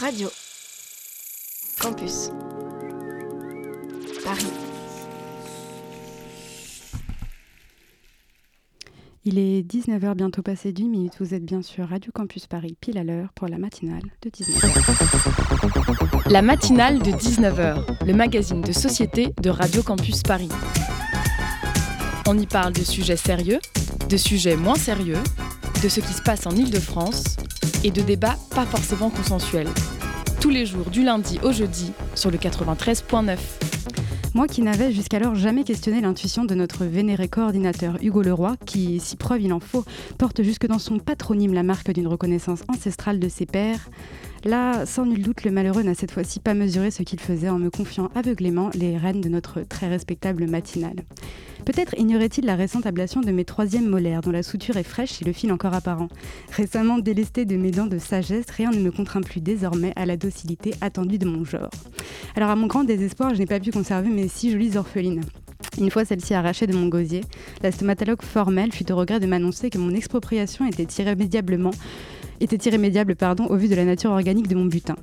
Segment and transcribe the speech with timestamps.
[0.00, 0.28] Radio.
[1.80, 2.30] Campus.
[4.24, 4.46] Paris.
[9.24, 11.14] Il est 19h bientôt passé d'une minute.
[11.18, 16.30] Vous êtes bien sûr Radio Campus Paris, pile à l'heure pour la matinale de 19h.
[16.30, 20.50] La matinale de 19h, le magazine de société de Radio Campus Paris.
[22.28, 23.58] On y parle de sujets sérieux,
[24.08, 25.18] de sujets moins sérieux,
[25.82, 27.34] de ce qui se passe en Ile-de-France
[27.84, 29.68] et de débats pas forcément consensuels.
[30.40, 33.36] Tous les jours du lundi au jeudi sur le 93.9.
[34.34, 39.16] Moi qui n'avais jusqu'alors jamais questionné l'intuition de notre vénéré coordinateur Hugo Leroy, qui, si
[39.16, 39.84] preuve il en faut,
[40.16, 43.88] porte jusque dans son patronyme la marque d'une reconnaissance ancestrale de ses pères,
[44.44, 47.58] Là, sans nul doute, le malheureux n'a cette fois-ci pas mesuré ce qu'il faisait en
[47.58, 50.96] me confiant aveuglément les rênes de notre très respectable matinale.
[51.64, 55.24] Peut-être ignorait-il la récente ablation de mes troisièmes molaires, dont la suture est fraîche et
[55.24, 56.08] le fil encore apparent.
[56.56, 60.16] Récemment délesté de mes dents de sagesse, rien ne me contraint plus désormais à la
[60.16, 61.70] docilité attendue de mon genre.
[62.36, 65.24] Alors à mon grand désespoir, je n'ai pas pu conserver mes six jolies orphelines.
[65.78, 67.22] Une fois celle-ci arrachée de mon gosier,
[67.62, 71.72] la stomatologue formelle fut au regret de m'annoncer que mon expropriation était irrémédiablement
[72.40, 74.96] était irrémédiable pardon, au vu de la nature organique de mon butin.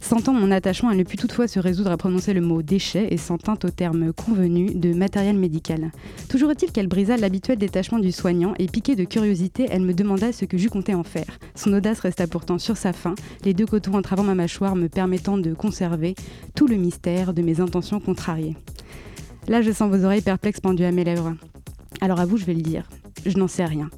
[0.00, 3.16] Sentant mon attachement, elle ne put toutefois se résoudre à prononcer le mot déchet et
[3.16, 5.92] s'en tint au terme convenu de matériel médical.
[6.28, 10.32] Toujours est-il qu'elle brisa l'habituel détachement du soignant et piquée de curiosité, elle me demanda
[10.32, 11.38] ce que j'eus compté en faire.
[11.54, 15.38] Son audace resta pourtant sur sa fin, les deux cotons entravant ma mâchoire me permettant
[15.38, 16.14] de conserver
[16.54, 18.56] tout le mystère de mes intentions contrariées.
[19.48, 21.34] Là, je sens vos oreilles perplexes pendues à mes lèvres.
[22.00, 22.88] Alors à vous, je vais le dire.
[23.24, 23.88] Je n'en sais rien.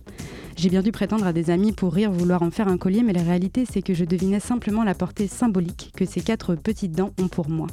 [0.56, 3.12] J'ai bien dû prétendre à des amis pour rire vouloir en faire un collier, mais
[3.12, 7.12] la réalité c'est que je devinais simplement la portée symbolique que ces quatre petites dents
[7.20, 7.66] ont pour moi.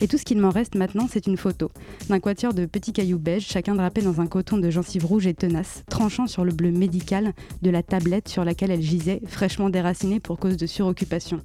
[0.00, 1.72] Et tout ce qu'il m'en reste maintenant, c'est une photo
[2.08, 5.34] d'un quatuor de petits cailloux beiges, chacun drapé dans un coton de gencives rouges et
[5.34, 10.20] tenaces, tranchant sur le bleu médical de la tablette sur laquelle elle gisait, fraîchement déracinée
[10.20, 11.40] pour cause de suroccupation.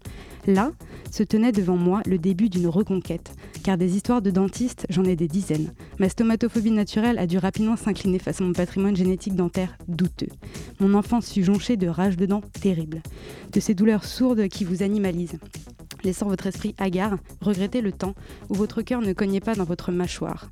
[0.46, 0.72] Là,
[1.10, 3.34] se tenait devant moi le début d'une reconquête,
[3.64, 5.72] car des histoires de dentistes, j'en ai des dizaines.
[6.00, 10.28] Ma stomatophobie naturelle a dû rapidement s'incliner face à mon patrimoine génétique dentaire douteux.
[10.84, 13.02] Mon enfance fut jonchée de rage de dents terribles,
[13.54, 15.40] de ces douleurs sourdes qui vous animalisent
[16.04, 18.14] laissant votre esprit hagard, regrettez le temps
[18.50, 20.50] où votre cœur ne cognait pas dans votre mâchoire.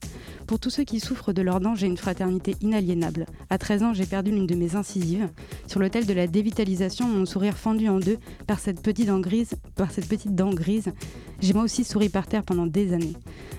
[0.47, 3.25] Pour tous ceux qui souffrent de leurs dents, j'ai une fraternité inaliénable.
[3.49, 5.29] À 13 ans, j'ai perdu l'une de mes incisives.
[5.67, 9.53] Sur l'autel de la dévitalisation, mon sourire fendu en deux par cette petite dent grise,
[9.75, 10.91] par cette petite dent grise,
[11.41, 13.15] j'ai moi aussi souri par terre pendant des années.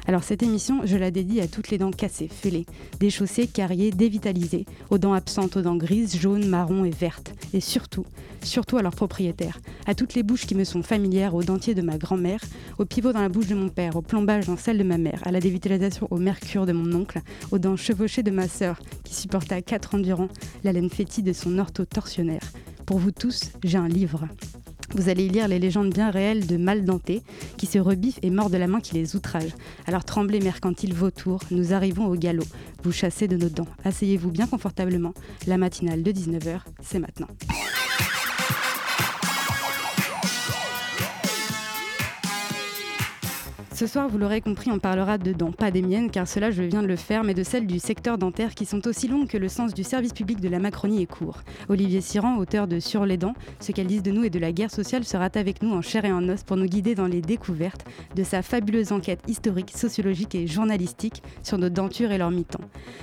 [0.07, 2.67] Alors cette émission, je la dédie à toutes les dents cassées, fêlées,
[2.99, 7.33] déchaussées, carriées, dévitalisées, aux dents absentes, aux dents grises, jaunes, marron et vertes.
[7.55, 8.05] Et surtout,
[8.43, 11.83] surtout à leurs propriétaires, à toutes les bouches qui me sont familières, aux dentiers de
[11.83, 12.41] ma grand-mère,
[12.79, 15.21] au pivot dans la bouche de mon père, au plombage dans celle de ma mère,
[15.25, 17.21] à la dévitalisation au mercure de mon oncle,
[17.51, 20.29] aux dents chevauchées de ma sœur, qui supporta quatre ans durant
[20.65, 22.53] la laine fétide de son ortho-torsionnaire.
[22.87, 24.27] Pour vous tous, j'ai un livre.
[24.95, 27.23] Vous allez lire les légendes bien réelles de mal dentés
[27.57, 29.55] qui se rebiffent et mordent la main qui les outrage.
[29.87, 32.45] Alors tremblez mercantile vautour, nous arrivons au galop.
[32.83, 33.69] Vous chassez de nos dents.
[33.85, 35.15] Asseyez-vous bien confortablement.
[35.47, 37.29] La matinale de 19h, c'est maintenant.
[43.75, 46.63] Ce soir, vous l'aurez compris, on parlera de dents, pas des miennes, car cela je
[46.63, 49.39] viens de le faire, mais de celles du secteur dentaire qui sont aussi longues que
[49.39, 51.41] le sens du service public de la Macronie est court.
[51.71, 54.53] Olivier Siran, auteur de Sur les dents, ce qu'elles disent de nous et de la
[54.53, 57.23] guerre sociale, sera avec nous en chair et en os pour nous guider dans les
[57.23, 57.85] découvertes
[58.15, 62.61] de sa fabuleuse enquête historique, sociologique et journalistique sur nos dentures et leurs mi-temps.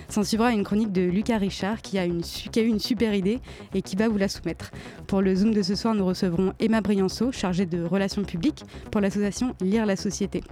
[0.07, 2.11] S'en suivra une chronique de Lucas Richard qui a, eu
[2.59, 3.39] une super idée
[3.73, 4.69] et qui va vous la soumettre.
[5.07, 9.01] Pour le Zoom de ce soir, nous recevrons Emma Brianceau, chargée de relations publiques pour
[9.01, 10.43] l'association Lire la Société.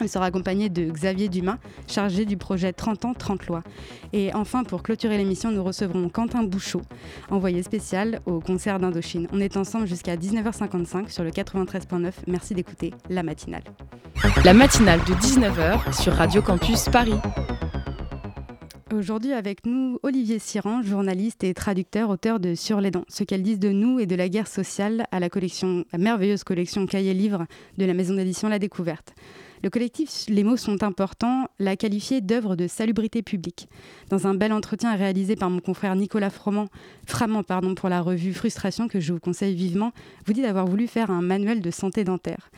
[0.00, 3.62] Elle sera accompagnée de Xavier Dumas, chargé du projet 30 ans, 30 lois.
[4.12, 6.82] Et enfin, pour clôturer l'émission, nous recevrons Quentin Bouchot,
[7.30, 9.28] envoyé spécial au concert d'Indochine.
[9.32, 12.12] On est ensemble jusqu'à 19h55 sur le 93.9.
[12.26, 13.62] Merci d'écouter la matinale.
[14.44, 17.14] La matinale de 19h sur Radio Campus Paris.
[18.92, 23.42] Aujourd'hui avec nous Olivier Siran, journaliste et traducteur, auteur de Sur les dents, ce qu'elles
[23.42, 27.14] disent de nous et de la guerre sociale à la collection, la merveilleuse collection Cahiers
[27.14, 27.46] Livres
[27.78, 29.14] de la maison d'édition La Découverte.
[29.62, 33.68] Le collectif Les mots sont importants l'a qualifié d'œuvre de salubrité publique.
[34.10, 36.66] Dans un bel entretien réalisé par mon confrère Nicolas Froment,
[37.06, 39.92] Framant pour la revue Frustration, que je vous conseille vivement,
[40.26, 42.50] vous dit d'avoir voulu faire un manuel de santé dentaire.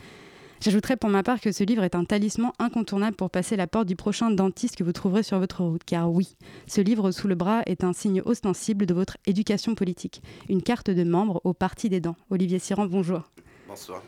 [0.62, 3.87] J'ajouterais pour ma part que ce livre est un talisman incontournable pour passer la porte
[3.87, 5.85] du prochain dentiste que vous trouverez sur votre route.
[5.85, 6.37] Car oui,
[6.67, 10.23] ce livre sous le bras est un signe ostensible de votre éducation politique.
[10.49, 12.17] Une carte de membre au Parti des dents.
[12.31, 13.31] Olivier Siran, bonjour.
[13.69, 14.03] Bonsoir.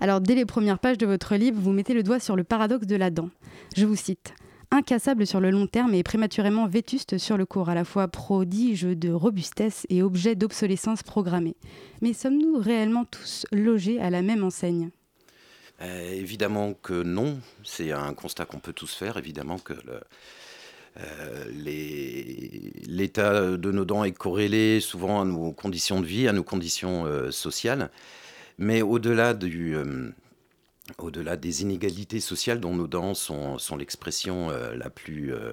[0.00, 2.86] Alors, dès les premières pages de votre livre, vous mettez le doigt sur le paradoxe
[2.86, 3.30] de la dent.
[3.76, 4.34] Je vous cite.
[4.72, 8.82] Incassable sur le long terme et prématurément vétuste sur le court, à la fois prodige
[8.82, 11.54] de robustesse et objet d'obsolescence programmée.
[12.02, 14.90] Mais sommes-nous réellement tous logés à la même enseigne?
[15.80, 19.74] Évidemment que non, c'est un constat qu'on peut tous faire, évidemment que
[22.88, 27.30] l'état de nos dents est corrélé souvent à nos conditions de vie, à nos conditions
[27.30, 27.90] sociales.
[28.58, 29.76] Mais au-delà du,
[30.98, 35.52] au-delà des inégalités sociales dont nos dents sont, l'expression la plus euh,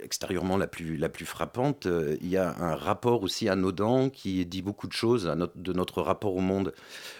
[0.00, 4.44] extérieurement la plus, la plus frappante, euh, il y a un rapport aussi dents qui
[4.46, 6.74] dit beaucoup de choses à notre, de notre rapport au monde.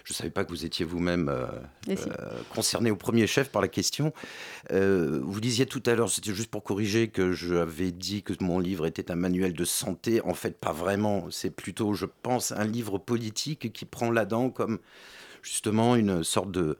[0.05, 1.47] Je ne savais pas que vous étiez vous-même euh,
[2.55, 4.13] concerné au premier chef par la question.
[4.71, 8.87] vous disiez tout à l'heure, c'était juste pour corriger, que j'avais dit que mon livre
[8.87, 10.21] était un manuel de santé.
[10.23, 11.27] En fait, pas vraiment.
[11.31, 14.79] C'est plutôt, je pense, un livre politique qui prend la dent comme
[15.43, 16.79] justement une sorte de,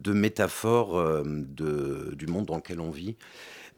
[0.00, 3.16] de métaphore de, du monde dans lequel on vit.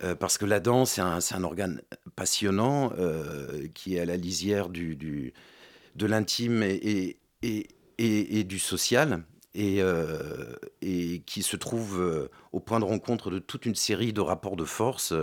[0.02, 1.80] Euh, parce que la danse, c'est un, organe
[2.16, 9.22] passionnant euh, qui est à la lisière du, de l'intime et, et, du social.
[9.56, 14.20] Et, euh, et, qui se trouve au point de rencontre de toute une série de
[14.20, 15.14] rapports de force,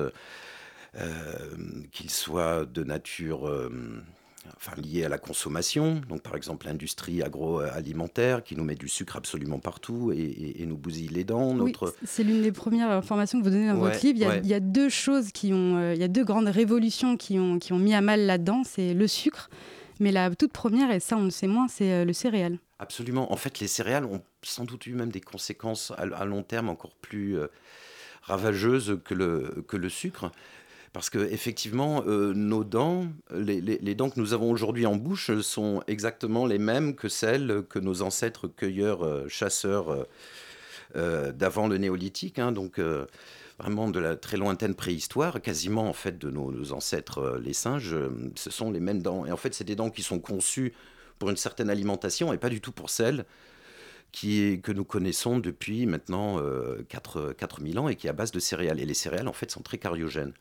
[1.92, 3.70] qu'ils soient de nature
[4.58, 6.02] enfin, liées à la consommation.
[6.10, 11.10] Donc, par exemple, l'industrie agroalimentaire qui nous met du sucre absolument partout et, nous bousille
[11.10, 11.54] les dents.
[11.54, 11.94] Notre...
[12.06, 14.40] c'est l'une des premières informations que vous donnez dans votre livre.
[14.44, 17.40] Il y, a, deux choses qui ont, euh, il y a deux grandes révolutions qui
[17.40, 18.64] ont, qui ont mis à mal là-dedans.
[18.64, 19.50] C'est le sucre,
[20.00, 22.60] mais la toute première, et ça on le sait moins, c'est euh, le céréal.
[22.80, 23.32] Absolument.
[23.32, 26.96] En fait, les céréales ont sans doute eu même des conséquences à, long terme encore
[26.96, 27.48] plus euh,
[28.24, 30.32] ravageuses que le, que le sucre.
[30.94, 35.82] Parce que effectivement, euh, nos dents, les, dents que nous avons aujourd'hui en bouche sont
[35.88, 40.06] exactement les mêmes que celles que nos ancêtres cueilleurs, euh, chasseurs
[40.98, 42.40] euh, d'avant le néolithique.
[42.40, 42.52] Hein.
[42.52, 42.82] donc
[43.58, 47.96] vraiment de la très lointaine préhistoire, quasiment en fait de nos, ancêtres les singes,
[48.36, 49.26] ce sont les mêmes dents.
[49.26, 50.74] Et en fait, c'est des dents qui sont conçues
[51.20, 53.26] pour une certaine alimentation et pas du tout pour celles
[54.12, 56.42] qui que nous connaissons depuis maintenant
[56.90, 58.80] 4, 4000 ans et qui est à base de céréales.
[58.80, 60.34] Et les céréales, en fait, sont très cariogènes.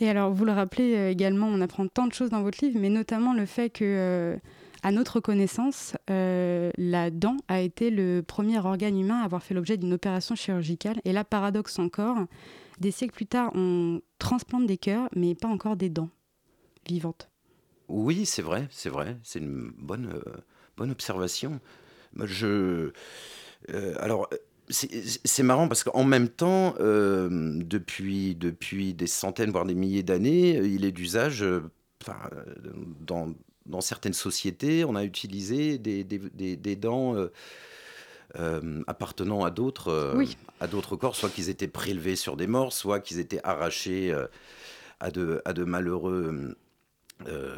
[0.00, 2.78] Et alors, vous le rappelez euh, également, on apprend tant de choses dans votre livre,
[2.80, 4.36] mais notamment le fait que, euh,
[4.82, 9.54] à notre connaissance, euh, la dent a été le premier organe humain à avoir fait
[9.54, 11.00] l'objet d'une opération chirurgicale.
[11.04, 12.18] Et là, paradoxe encore,
[12.78, 16.10] des siècles plus tard, on transplante des cœurs, mais pas encore des dents
[16.86, 17.28] vivantes.
[17.88, 20.20] Oui, c'est vrai, c'est vrai, c'est une bonne,
[20.76, 21.58] bonne observation.
[22.16, 22.92] Je,
[23.98, 24.28] alors,
[24.70, 27.28] c'est marrant parce qu'en même temps, euh,
[27.64, 31.62] depuis, depuis des centaines, voire des milliers d'années, il est d'usage, euh,
[33.00, 33.32] dans,
[33.66, 37.14] dans, certaines sociétés, on a utilisé des, des, des, dents
[38.38, 40.16] euh, appartenant à d'autres
[40.60, 44.14] à d'autres corps, soit qu'ils étaient prélevés sur des morts, soit qu'ils étaient arrachés
[45.00, 46.56] à, de, à de malheureux
[47.26, 47.56] euh,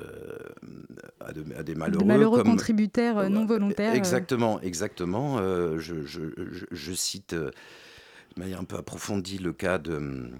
[1.20, 3.94] à, des malheureux, contributaires euh, non volontaires.
[3.94, 5.38] Exactement, exactement.
[5.38, 6.22] Euh, je, je,
[6.70, 7.52] je, cite de
[8.36, 10.30] manière un peu approfondie le cas de,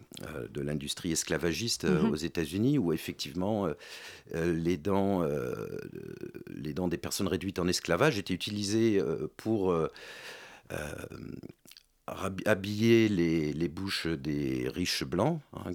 [0.50, 2.10] de l'industrie esclavagiste mhm.
[2.10, 3.68] aux États-Unis, où effectivement
[4.34, 5.22] les, dents,
[6.48, 9.02] les dents des personnes réduites en esclavage étaient utilisées
[9.36, 9.74] pour
[12.46, 15.72] habiller les, bouches des riches blancs, hein,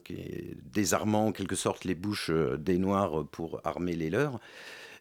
[0.76, 4.40] désarmant en quelque sorte les bouches euh, des noirs pour armer les leurs,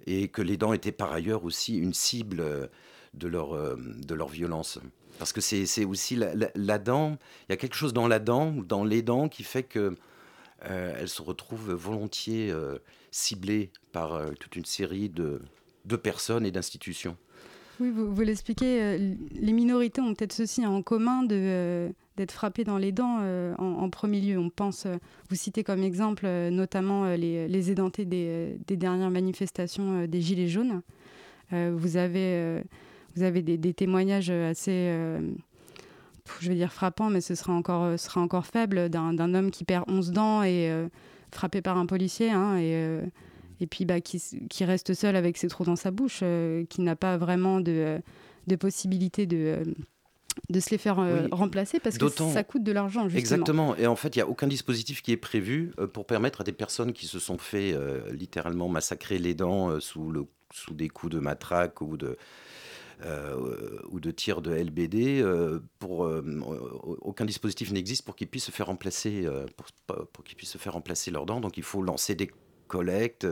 [0.06, 2.66] et que les dents étaient par ailleurs aussi une cible euh,
[3.12, 4.78] de leur, euh, de leur violence.
[5.18, 8.82] Parce que c'est aussi la, dent, il y a quelque chose dans la dent, dans
[8.82, 9.94] les dents, qui fait que
[10.60, 12.52] elles se retrouvent volontiers
[13.12, 15.40] ciblées par toute une série de,
[15.84, 17.16] de personnes et d'institutions.
[17.80, 22.64] Oui, vous, l'expliquez, euh, les minorités ont peut-être ceci en commun de, euh, d'être frappées
[22.64, 24.38] dans les dents euh, en, premier lieu.
[24.38, 24.86] On pense,
[25.30, 30.82] vous citez comme exemple notamment les, les, édentés des, des, dernières manifestations des Gilets jaunes.
[31.50, 32.62] vous avez,
[33.16, 34.92] vous avez des, témoignages assez,
[36.40, 39.84] je vais dire frappants, mais ce sera encore, sera encore faible, d'un, homme qui perd
[39.88, 40.70] 11 dents et
[41.30, 42.30] frappé par un policier.
[42.30, 43.00] Hein, et
[43.60, 46.80] et puis bah, qui, qui, reste seul avec ses trous dans sa bouche, euh, qui
[46.80, 47.98] n'a pas vraiment de, euh,
[48.46, 49.64] de possibilité de, euh,
[50.48, 50.96] de se les faire
[51.32, 53.08] remplacer parce que ça coûte de l'argent.
[53.08, 53.76] Exactement.
[53.76, 56.52] Et en fait, il n'y a aucun dispositif qui est prévu pour permettre à des
[56.52, 57.76] personnes qui se sont fait
[58.10, 62.16] littéralement massacrer les dents sous, le, sous des coups de matraque ou de.
[63.90, 65.24] ou de tirs de LBD,
[65.78, 66.10] pour,
[67.00, 69.26] aucun dispositif n'existe pour qu'ils puissent se faire remplacer,
[69.56, 71.40] pour, pour qu'ils puissent se faire remplacer leurs dents.
[71.40, 72.30] Donc il faut lancer des
[72.66, 73.26] collecte.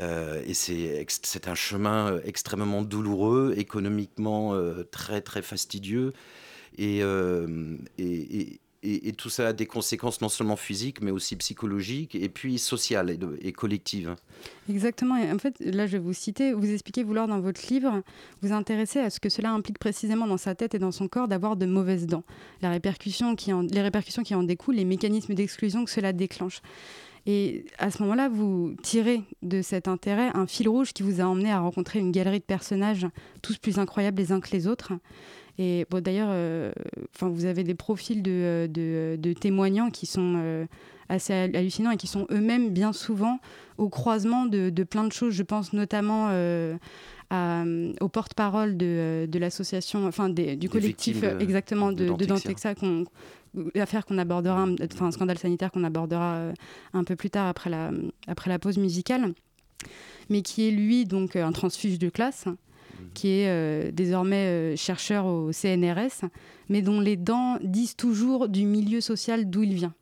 [0.00, 4.56] Euh, euh, et c'est un chemin euh, extrêmement douloureux, économiquement
[4.90, 6.12] très très fastidieux.
[6.78, 7.02] Et,
[9.16, 13.52] tout ça a des conséquences non seulement physiques, mais aussi psychologiques, et puis sociales et,
[13.52, 14.16] collectives.
[14.68, 15.16] Exactement.
[15.16, 18.02] Et en fait, là, je vais vous citer, vous expliquez vouloir dans votre livre
[18.40, 21.28] vous intéresser à ce que cela implique précisément dans sa tête et dans son corps
[21.28, 22.24] d'avoir de mauvaises dents,
[22.62, 23.62] les répercussions qui en
[24.42, 26.60] découlent, les mécanismes d'exclusion que cela déclenche.
[27.26, 31.24] Et à ce moment-là, vous tirez de cet intérêt un fil rouge qui vous a
[31.24, 33.06] emmené à rencontrer une galerie de personnages,
[33.42, 34.92] tous plus incroyables les uns que les autres.
[35.58, 36.72] Et bon, d'ailleurs, euh,
[37.20, 40.66] vous avez des profils de, de, témoignants qui sont euh,
[41.08, 43.38] assez hallucinants et qui sont eux-mêmes bien souvent
[43.78, 45.34] au croisement de, plein de choses.
[45.34, 46.76] Je pense notamment euh,
[48.00, 53.04] au porte-parole de, l'association, enfin du collectif exactement de, de Dantexa, qu'on
[53.74, 56.52] affaire qu'on abordera, enfin un scandale sanitaire qu'on abordera
[56.92, 57.90] un peu plus tard après la,
[58.26, 59.34] après la pause musicale,
[60.30, 62.46] mais qui est lui donc un transfuge de classe
[63.14, 66.24] qui est euh, désormais euh, chercheur au CNRS,
[66.68, 69.94] mais dont les dents disent toujours du milieu social d'où il vient.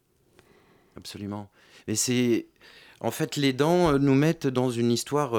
[0.97, 1.49] Absolument.
[1.87, 2.47] Et c'est.
[3.03, 5.35] En fait, les dents euh, nous mettent dans une histoire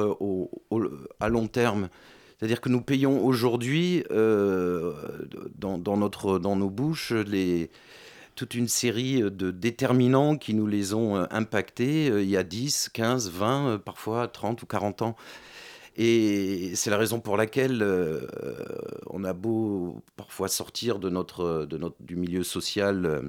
[1.19, 1.89] à long terme.
[2.37, 7.69] C'est-à-dire que nous payons aujourd'hui, dans, notre, dans nos bouches, les,
[8.35, 13.29] toute une série de déterminants qui nous les ont impactés il y a 10, 15,
[13.29, 15.15] 20, parfois 30 ou 40 ans.
[15.97, 18.25] Et c'est la raison pour laquelle euh,
[19.07, 23.21] on a beau parfois sortir de notre, de notre, du milieu social euh,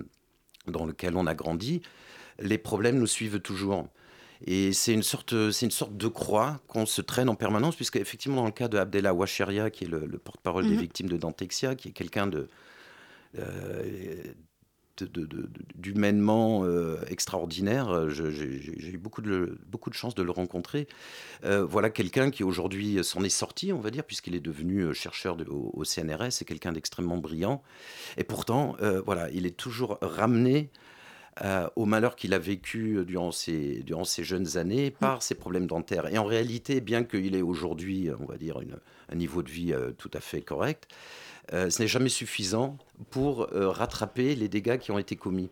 [0.68, 1.82] dans lequel on a grandi,
[2.38, 3.88] les problèmes nous suivent toujours.
[4.44, 7.96] Et c'est une sorte, c'est une sorte de croix qu'on se traîne en permanence, puisque
[7.96, 10.80] effectivement dans le cas de Abdella Ouacheria, qui est le, porte-parole des mhm.
[10.80, 12.48] victimes de Dantexia, qui est quelqu'un de
[13.38, 14.22] euh,
[15.00, 18.10] d'humainement euh, extraordinaire.
[18.10, 20.86] J'ai eu beaucoup de, beaucoup de chance de le rencontrer.
[21.44, 24.92] Euh, voilà quelqu'un qui aujourd'hui s'en est sorti, on va dire, puisqu'il est devenu euh,
[24.92, 26.30] chercheur au, CNRS.
[26.30, 27.62] C'est quelqu'un d'extrêmement brillant.
[28.16, 30.70] Et pourtant, voilà, il est toujours ramené
[31.76, 36.06] au malheur qu'il a vécu durant ses, durant ses jeunes années par ses problèmes dentaires.
[36.12, 38.76] Et en réalité, bien qu'il ait aujourd'hui, on va dire, une,
[39.08, 40.88] un niveau de vie tout à fait correct,
[41.52, 42.78] euh, ce n'est jamais suffisant
[43.10, 45.50] pour euh, rattraper les dégâts qui ont été commis.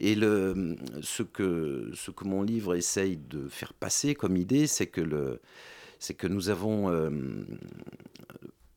[0.00, 1.92] Et ce, que,
[2.24, 5.40] mon livre essaye de faire passer comme idée, c'est que, le,
[6.00, 7.10] c'est que nous avons euh,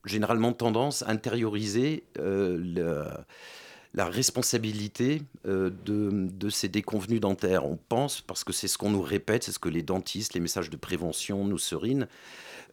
[0.05, 7.65] généralement tendance à intérioriser la responsabilité de, de, ces déconvenus dentaires.
[7.65, 10.41] On pense, parce que c'est ce qu'on nous répète, c'est ce que les dentistes, les
[10.41, 12.07] messages de prévention nous serinent,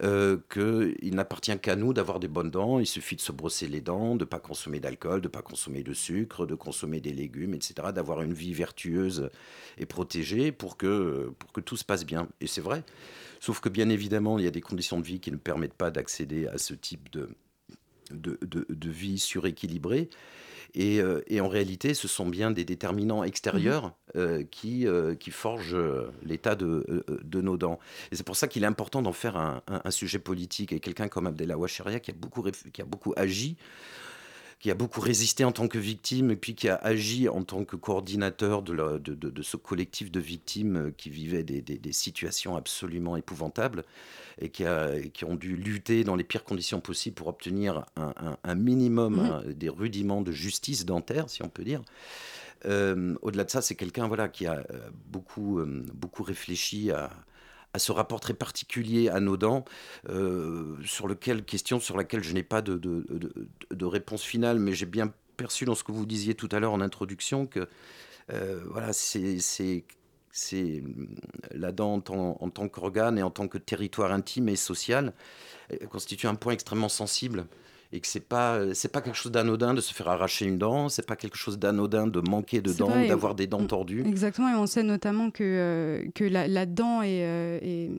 [0.02, 2.78] euh, qu'il n'appartient qu'à nous d'avoir des bonnes dents.
[2.78, 5.42] Il suffit de se brosser les dents, de ne pas consommer d'alcool, de ne pas
[5.42, 7.74] consommer de sucre, de consommer des légumes, etc.
[7.94, 9.30] D'avoir une vie vertueuse
[9.78, 12.28] et protégée pour que, pour que tout se passe bien.
[12.40, 12.84] Et c'est vrai.
[13.40, 15.90] Sauf que bien évidemment, il y a des conditions de vie qui ne permettent pas
[15.90, 17.28] d'accéder à ce type de,
[18.10, 20.08] de, de, de vie suréquilibrée.
[20.78, 25.76] Euh, et, en réalité, ce sont bien des déterminants extérieurs euh, qui, euh, qui forgent
[26.24, 26.84] l'état de,
[27.40, 27.78] nos dents.
[28.10, 30.72] Et c'est pour ça qu'il est important d'en faire un, sujet politique.
[30.72, 33.56] Et quelqu'un comme Abdella Ouacheria, qui a beaucoup, qui a beaucoup agi
[34.62, 37.64] qui a beaucoup résisté en tant que victime et puis qui a agi en tant
[37.64, 42.54] que coordinateur de, de, de, ce collectif de victimes qui vivaient des, des, des situations
[42.54, 43.82] absolument épouvantables
[44.40, 48.14] et qui, a, qui, ont dû lutter dans les pires conditions possibles pour obtenir un,
[48.44, 49.52] un, minimum, mmh.
[49.54, 51.82] des rudiments de justice dentaire, si on peut dire.
[52.64, 57.10] Euh, au-delà de ça, c'est quelqu'un voilà, qui a euh, beaucoup, euh, beaucoup réfléchi à,
[57.74, 59.64] à ce rapport très particulier dents,
[60.08, 65.12] euh, sur lequel, question sur laquelle je n'ai pas de, réponse finale, mais j'ai bien
[65.36, 67.68] perçu dans ce que vous disiez tout à l'heure en introduction que
[68.32, 69.38] euh, voilà, c'est
[70.34, 70.82] c'est
[71.50, 75.12] la dent en en tant qu'organe et en tant que territoire intime et social
[75.90, 77.46] constitue un point extrêmement sensible
[77.92, 80.88] et que c'est pas c'est pas quelque chose d'anodin de se faire arracher une dent,
[80.88, 84.02] c'est pas quelque chose d'anodin de manquer de dents, d'avoir des dents tordues.
[84.06, 87.90] Exactement, et on sait notamment que, euh, que la, la, dent est, euh, est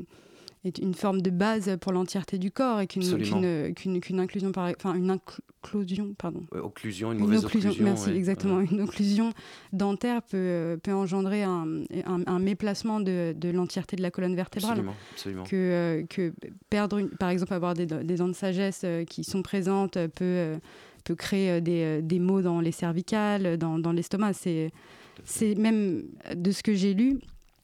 [0.65, 4.95] est une forme de base pour l'entièreté du corps et qu'une qu'une inclusion, par, enfin
[4.95, 6.43] une inclusion, pardon.
[6.51, 7.73] occlusion, une mauvaise occlusion.
[7.79, 8.61] merci, exactement.
[8.61, 9.33] Une occlusion
[9.73, 11.65] dentaire peut, peut engendrer un,
[12.05, 14.71] un, méplacement de, de l'entièreté de la colonne vertébrale.
[14.71, 15.43] Absolument, absolument.
[15.43, 16.33] Que, euh, que
[16.69, 20.23] perdre, une, par exemple, avoir des, des, dents de sagesse euh, qui sont présentes peut,
[20.23, 20.57] euh,
[21.03, 24.33] peut créer des, des maux dans les cervicales, dans, dans l'estomac.
[24.33, 26.03] C'est même
[26.35, 27.19] de ce que j'ai lu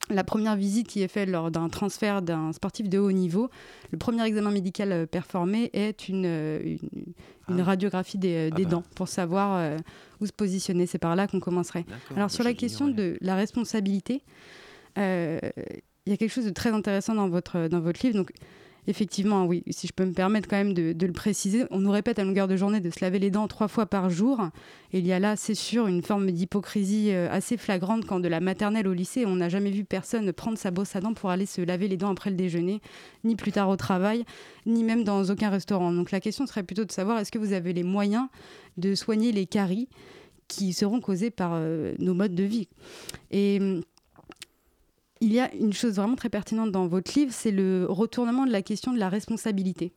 [0.10, 3.50] la première visite qui est faite lors d'un transfert d'un sportif de haut niveau,
[3.92, 6.78] le premier examen médical euh, performé est une, euh,
[7.48, 7.64] une, ah.
[7.64, 8.66] radiographie des, euh, ah bah.
[8.66, 9.78] dents pour savoir
[10.20, 10.86] où se positionner.
[10.86, 11.86] C'est par là qu'on commencerait.
[12.12, 14.24] Alors bah, sur la question de la responsabilité,
[14.98, 15.02] il
[16.08, 18.18] y a quelque chose de très intéressant dans votre, dans votre livre.
[18.18, 18.32] Donc,
[18.88, 22.18] Effectivement, oui, si je peux me permettre quand même de, le préciser, on nous répète
[22.20, 24.42] à longueur de journée de se laver les dents trois fois par jour.
[24.94, 28.28] Et il y a là, c'est sûr, une forme d'hypocrisie euh, assez flagrante quand de
[28.28, 31.30] la maternelle au lycée, on n'a jamais vu personne prendre sa brosse à dents pour
[31.30, 32.82] aller se laver les dents après le déjeuner,
[33.24, 34.26] ni plus tard au travail,
[34.66, 35.92] ni même dans aucun restaurant.
[35.92, 38.28] Donc la question serait plutôt de savoir est-ce que vous avez les moyens
[38.78, 39.90] de soigner les caries
[40.48, 42.68] qui seront causées par euh, nos modes de vie?
[43.34, 43.82] Hum,
[45.22, 48.52] il y a une chose vraiment très pertinente dans votre livre, c'est le retournement de
[48.52, 49.94] la question de la responsabilité.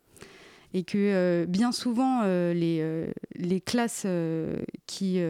[0.75, 4.07] Et que euh, bien souvent, euh, les, euh, les, classes
[4.87, 5.21] qui,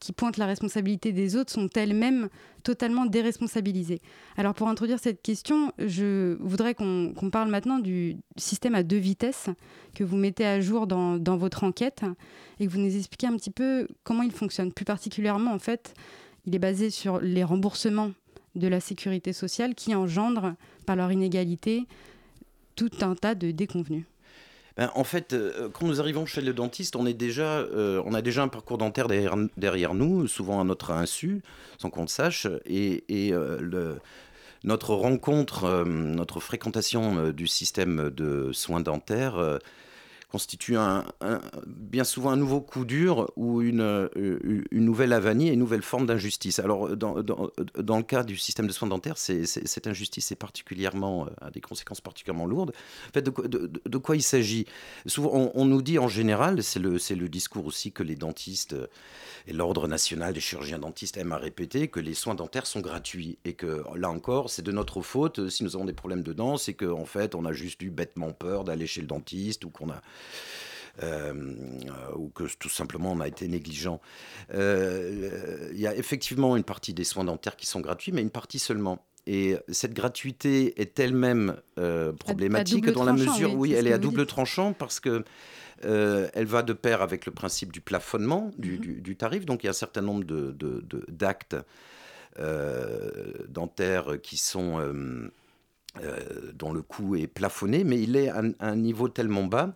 [0.00, 2.28] qui pointent la responsabilité des autres sont elles-mêmes
[2.64, 4.00] totalement déresponsabilisées.
[4.36, 9.48] Alors pour introduire cette question, je voudrais qu'on parle maintenant du système à deux vitesses
[9.94, 12.02] que vous mettez à jour dans, dans votre enquête
[12.58, 14.72] et que vous nous expliquez un petit peu comment il fonctionne.
[14.72, 15.94] Plus particulièrement, en fait,
[16.44, 18.10] il est basé sur les remboursements
[18.58, 20.54] de la sécurité sociale qui engendrent,
[20.86, 21.86] par leur inégalité,
[22.76, 24.04] tout un tas de déconvenus.
[24.78, 28.14] Ben, en fait, euh, quand nous arrivons chez le dentiste, on, est déjà, euh, on
[28.14, 31.42] a déjà un parcours dentaire derrière, nous, souvent à notre insu,
[31.78, 32.46] sans qu'on le sache.
[32.64, 33.96] Et, euh,
[34.64, 39.60] notre rencontre, notre fréquentation du système de soins dentaires
[40.30, 41.06] constitue un,
[41.66, 44.08] bien souvent un nouveau coup dur ou une, euh,
[44.70, 46.58] une nouvelle avanie et une nouvelle forme d'injustice.
[46.58, 51.26] Alors, dans, dans, dans, le cas du système de soins dentaires, cette injustice est particulièrement,
[51.26, 52.72] euh, a des conséquences particulièrement lourdes.
[53.08, 54.66] En fait, de, quoi il s'agit?
[55.06, 58.76] Souvent, on, on, nous dit en général, c'est le, le discours aussi que les dentistes
[59.48, 63.38] et l'Ordre national des chirurgiens dentistes aiment à répéter, que les soins dentaires sont gratuits
[63.46, 66.58] et que là encore, c'est de notre faute si nous avons des problèmes de dents,
[66.58, 69.70] c'est qu'en en fait, on a juste eu bêtement peur d'aller chez le dentiste ou
[69.70, 70.02] qu'on a
[71.02, 71.32] euh,
[72.16, 74.00] ou que tout simplement on a été négligent.
[74.52, 78.30] Euh, il y a effectivement une partie des soins dentaires qui sont gratuits, mais une
[78.30, 79.07] partie seulement.
[79.30, 83.98] Et cette gratuité est elle-même euh, problématique dans la mesure où oui, elle est à
[83.98, 85.22] double tranchant parce que
[85.82, 89.14] elle va de pair avec le principe du plafonnement du, mhm.
[89.14, 89.44] tarif.
[89.44, 90.24] Donc il y a un certain nombre
[91.08, 91.56] d'actes
[93.48, 94.80] dentaires qui sont
[96.54, 99.74] dont le coût est plafonné, mais il est à un niveau tellement bas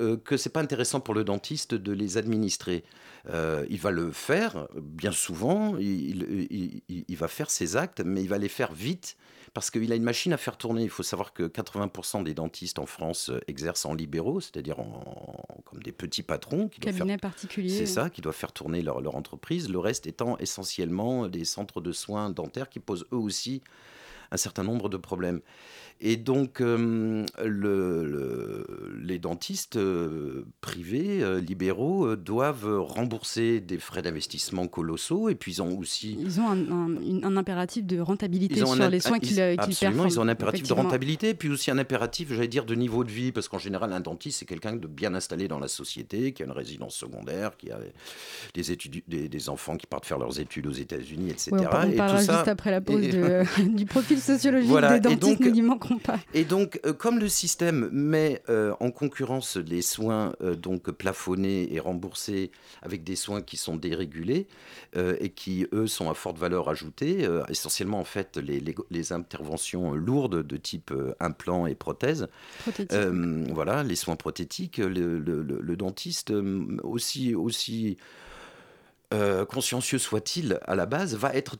[0.00, 2.82] euh, que c'est pas intéressant pour le dentiste de les administrer.
[3.28, 8.38] Euh, il va le faire, bien souvent, il, va faire ses actes, mais il va
[8.38, 9.16] les faire vite
[9.52, 10.82] parce qu'il a une machine à faire tourner.
[10.82, 14.76] Il faut savoir que 80% des dentistes en France euh, exercent en libéraux, c'est-à-dire
[15.66, 16.68] comme des petits patrons.
[16.68, 17.68] Qui Cabinet particulier.
[17.68, 19.68] C'est ça, qui doivent faire tourner leur, leur, entreprise.
[19.68, 23.62] Le reste étant essentiellement des centres de soins dentaires qui posent eux aussi
[24.32, 25.40] un certain nombre de problèmes.
[26.00, 28.66] Et donc, euh, le,
[29.02, 35.28] les dentistes euh, privés, euh, libéraux, doivent rembourser des frais d'investissement colossaux.
[35.28, 36.16] Et puis, ils ont aussi.
[36.20, 40.28] Ils ont un, impératif de rentabilité sur les soins qu'ils qu Absolument, ils ont un
[40.28, 41.34] impératif de rentabilité.
[41.34, 43.32] Puis aussi un impératif, j'allais dire, de niveau de vie.
[43.32, 46.46] Parce qu'en général, un dentiste, c'est quelqu'un de bien installé dans la société, qui a
[46.46, 47.78] une résidence secondaire, qui a
[48.54, 51.50] des, études, des, enfants qui partent faire leurs études aux États-Unis, etc.
[51.52, 53.02] on parlera juste après la pause
[53.58, 55.62] du profil sociologique des dentistes, y
[56.02, 56.18] pas.
[56.34, 61.72] Et donc, euh, comme le système met euh, en concurrence les soins euh, donc plafonnés
[61.72, 62.50] et remboursés
[62.82, 64.46] avec des soins qui sont dérégulés
[64.94, 70.46] et qui, eux, sont à forte valeur ajoutée, essentiellement en fait les, les, interventions lourdes
[70.46, 72.28] de type implants et prothèses,
[72.90, 76.32] voilà, les soins prothétiques, le, le dentiste
[76.82, 77.96] aussi, aussi
[79.48, 81.56] consciencieux soit-il à la base, va être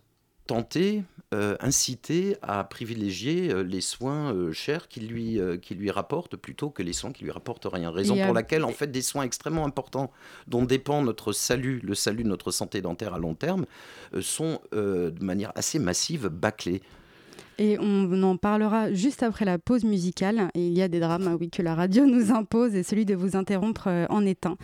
[0.46, 1.02] tenter,
[1.32, 6.70] euh, inciter à privilégier euh, les soins euh, chers qui lui, qui lui rapportent plutôt
[6.70, 7.90] que les soins qui lui rapportent rien.
[7.90, 10.10] Raison pour laquelle, en fait, des soins extrêmement importants
[10.46, 13.66] dont dépend notre salut, le salut de notre santé dentaire à long terme,
[14.20, 16.82] sont de manière assez massive bâclés.
[17.58, 20.50] Et on en parlera juste après la pause musicale.
[20.54, 23.14] Et il y a des drames oui, que la radio nous impose et celui de
[23.14, 24.56] vous interrompre en est un.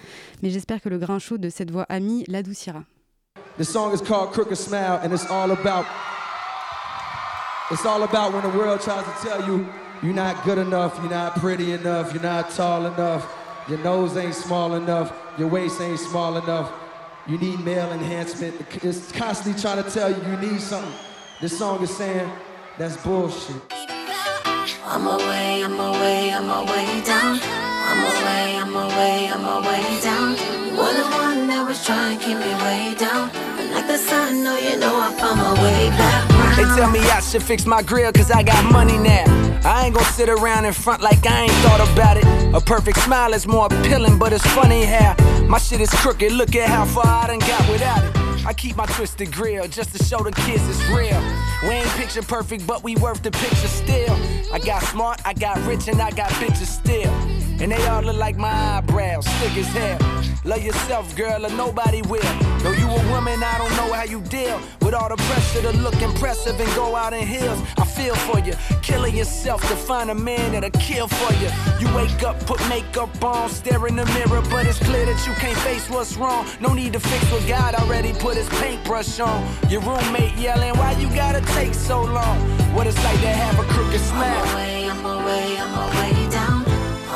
[0.43, 2.85] Mais j'espère que le grain chaud de cette voix amie l'adoucira.
[3.59, 5.85] The song is called Crooked Smile, and it's all about
[7.73, 9.68] it's all about when the world tries to tell you
[10.01, 13.35] you're not good enough, you're not pretty enough, you're not tall enough,
[13.68, 16.73] your nose ain't small enough, your waist ain't small enough,
[17.27, 18.55] you need male enhancement.
[18.85, 20.94] It's constantly trying to tell you you need something.
[21.40, 22.31] This song is saying
[22.79, 23.57] that's bullshit.
[24.85, 27.67] I'm away, I'm away, I'm away down.
[27.90, 30.37] I'm away, I'm away, I'm away down.
[30.77, 33.33] You're the one that was trying to keep me way down.
[33.72, 36.29] like the sun, no, you know I found my way back.
[36.57, 39.24] They tell me I should fix my grill cause I got money now.
[39.64, 42.27] I ain't gonna sit around in front like I ain't thought about it.
[42.55, 46.33] A perfect smile is more appealing, but it's funny how my shit is crooked.
[46.33, 48.46] Look at how far I done got without it.
[48.46, 51.20] I keep my twisted grill just to show the kids it's real.
[51.62, 54.16] We ain't picture perfect, but we worth the picture still.
[54.53, 57.38] I got smart, I got rich, and I got bitches still.
[57.61, 59.99] And they all look like my eyebrows, thick as hell.
[60.44, 62.23] Love yourself, girl, or nobody will.
[62.61, 65.77] Though you a woman, I don't know how you deal with all the pressure to
[65.79, 67.61] look impressive and go out in heels.
[67.77, 71.51] I feel for you, killing yourself to find a man that'll kill for you.
[71.81, 75.33] You wake up, put makeup on, stare in the mirror, but it's clear that you
[75.35, 76.47] can't face what's wrong.
[76.61, 79.44] No need to fix what God already put his paintbrush on.
[79.68, 82.38] Your roommate yelling, Why you gotta take so long?
[82.73, 84.44] What it's like to have a crooked smile.
[84.44, 86.28] I'm away, I'm away, I'm away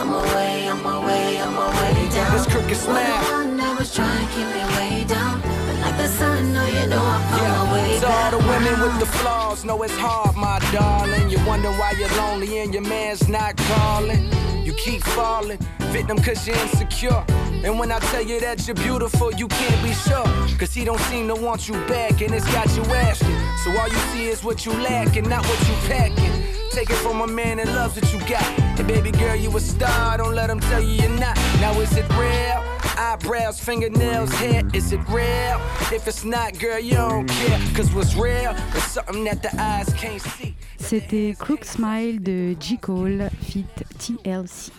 [0.03, 0.15] down.
[0.15, 2.33] I'm away, I'm away, I'm away down.
[2.33, 3.47] This crooked smile.
[3.47, 5.41] One was trying to keep me way down.
[5.41, 8.81] But like the sun, no, you know I'm on my way To all the women
[8.81, 11.31] with the flaws, know it's hard, my darling.
[11.31, 14.31] You wonder why you're lonely and your man's not calling.
[14.65, 15.59] You keep falling,
[15.91, 17.25] victim cause you're insecure.
[17.65, 20.25] And when I tell you that you're beautiful, you can't be sure.
[20.59, 23.37] Cause he don't seem to want you back, and it's got you asking.
[23.65, 26.62] So all you see is what you lack and not what you packing.
[26.73, 28.43] Take it from a man that loves what you got.
[28.79, 31.37] And baby girl, you a star, don't let him tell you you're not.
[31.61, 32.65] Now is it real?
[32.97, 35.61] Eyebrows, fingernails, hair, is it real?
[35.93, 37.61] If it's not, girl, you don't care.
[37.75, 40.55] Cause what's real is something that the eyes can't see.
[40.79, 42.79] C'était Crook Smile de J.
[42.79, 43.67] Cole, fit
[43.99, 44.73] TLC.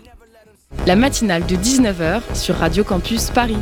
[0.88, 3.62] La matinale de 19h sur Radio Campus Paris.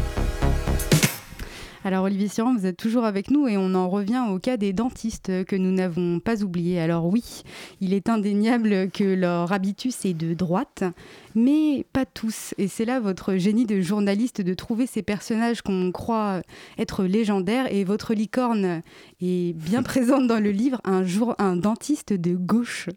[1.84, 4.72] Alors Olivier Siran, vous êtes toujours avec nous et on en revient au cas des
[4.72, 6.80] dentistes que nous n'avons pas oublié.
[6.80, 7.42] Alors oui,
[7.80, 10.84] il est indéniable que leur habitus est de droite,
[11.34, 12.54] mais pas tous.
[12.60, 16.44] Et c'est là votre génie de journaliste de trouver ces personnages qu'on croit
[16.78, 17.74] être légendaires.
[17.74, 18.84] Et votre licorne
[19.20, 22.90] est bien présente dans le livre, un, jour, un dentiste de gauche.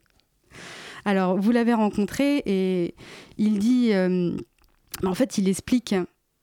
[1.07, 2.95] Alors vous l'avez rencontré et
[3.39, 4.37] il dit, euh,
[5.05, 5.95] en fait il explique,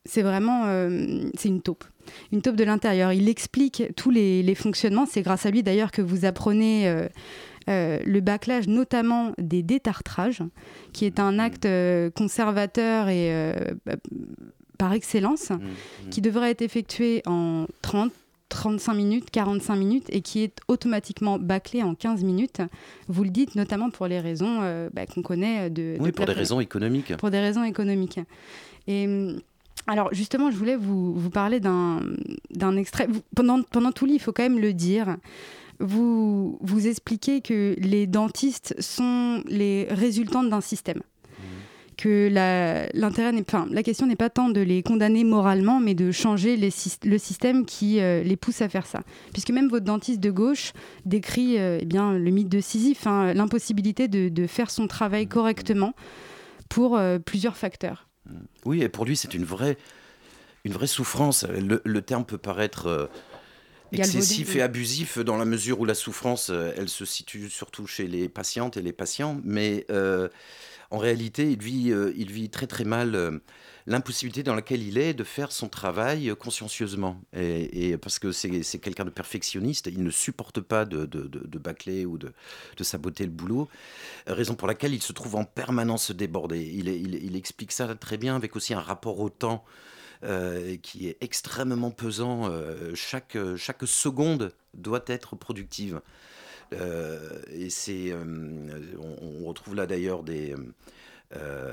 [0.04, 1.84] c'est vraiment, euh, c'est une taupe
[2.32, 3.12] une taupe de l'intérieur.
[3.12, 5.06] Il explique tous les, les fonctionnements.
[5.06, 7.08] C'est grâce à lui d'ailleurs que vous apprenez euh,
[7.68, 10.42] euh, le bâclage, notamment des détartrages,
[10.92, 13.54] qui est un acte euh, conservateur et
[13.86, 13.96] bah,
[14.78, 18.12] par excellence, Mmh, qui devrait être effectué en 30
[18.52, 22.60] 35 minutes, 45 minutes et qui est automatiquement bâclé en 15 minutes.
[23.08, 25.96] Vous le dites notamment pour les raisons euh, bah, qu'on connaît de...
[26.00, 27.16] Oui, de pour des raisons économiques.
[27.16, 28.20] pour des raisons économiques.
[28.86, 29.40] Et hum,
[29.86, 32.00] alors justement, je voulais vous, vous parler d'un
[32.50, 33.06] d'un extrait.
[33.08, 35.16] Vous- pendant, pendant tout le livre, il faut quand même le dire.
[35.80, 41.02] Vous, vous expliquez que les dentistes sont les résultants d'un système.
[41.96, 45.94] Que la, l'intérêt n'est, enfin, la question n'est pas tant de les condamner moralement, mais
[45.94, 46.70] de changer les
[47.04, 49.00] le système qui euh, les pousse à faire ça.
[49.32, 50.72] Puisque même votre dentiste de gauche
[51.04, 55.26] décrit euh, eh bien, le mythe de Sisyphe, hein, l'impossibilité de, de faire son travail
[55.26, 55.94] correctement
[56.68, 58.08] pour euh, plusieurs facteurs.
[58.64, 59.76] Oui, et pour lui, c'est une vraie,
[60.64, 61.44] une vraie souffrance.
[61.44, 63.06] Le, le terme peut paraître euh,
[63.92, 64.58] Galvaudé, excessif oui.
[64.58, 68.28] et abusif dans la mesure où la souffrance, euh, elle se situe surtout chez les
[68.28, 70.28] patientes et les patients, mais euh,
[70.90, 73.40] en réalité, il vit, il vit très très mal
[73.86, 77.20] l'impossibilité dans laquelle il est de faire son travail euh, consciencieusement.
[77.34, 81.58] Et, parce que c'est quelqu'un de perfectionniste, il ne supporte pas de, de, de- de
[81.58, 82.32] bâcler ou de,
[82.82, 83.68] saboter le boulot,
[84.26, 86.60] raison pour laquelle il se trouve en permanence débordé.
[86.62, 89.64] Il, il- explique ça très bien avec aussi un rapport au temps
[90.22, 92.48] euh, qui est extrêmement pesant.
[92.50, 96.00] Euh, chaque, chaque seconde doit être productive.
[97.52, 98.14] Et c'est,
[98.98, 100.54] on retrouve là d'ailleurs des,
[101.36, 101.72] euh,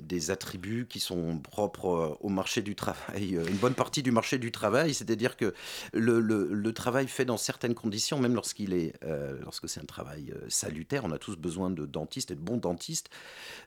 [0.00, 4.12] des attributs qui sont propres euh, au marché du travail, euh, une bonne partie du
[4.12, 5.54] marché du travail, c'est-à-dire que
[5.92, 8.94] le, travail fait dans certaines conditions, même lorsqu'il est,
[9.40, 13.08] lorsque c'est un travail salutaire, on a tous besoin de dentistes et de bons dentistes,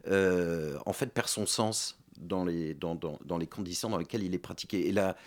[0.08, 4.88] en fait perd son sens dans les, dans les conditions dans lesquelles il est pratiqué.
[4.88, 5.18] Et là,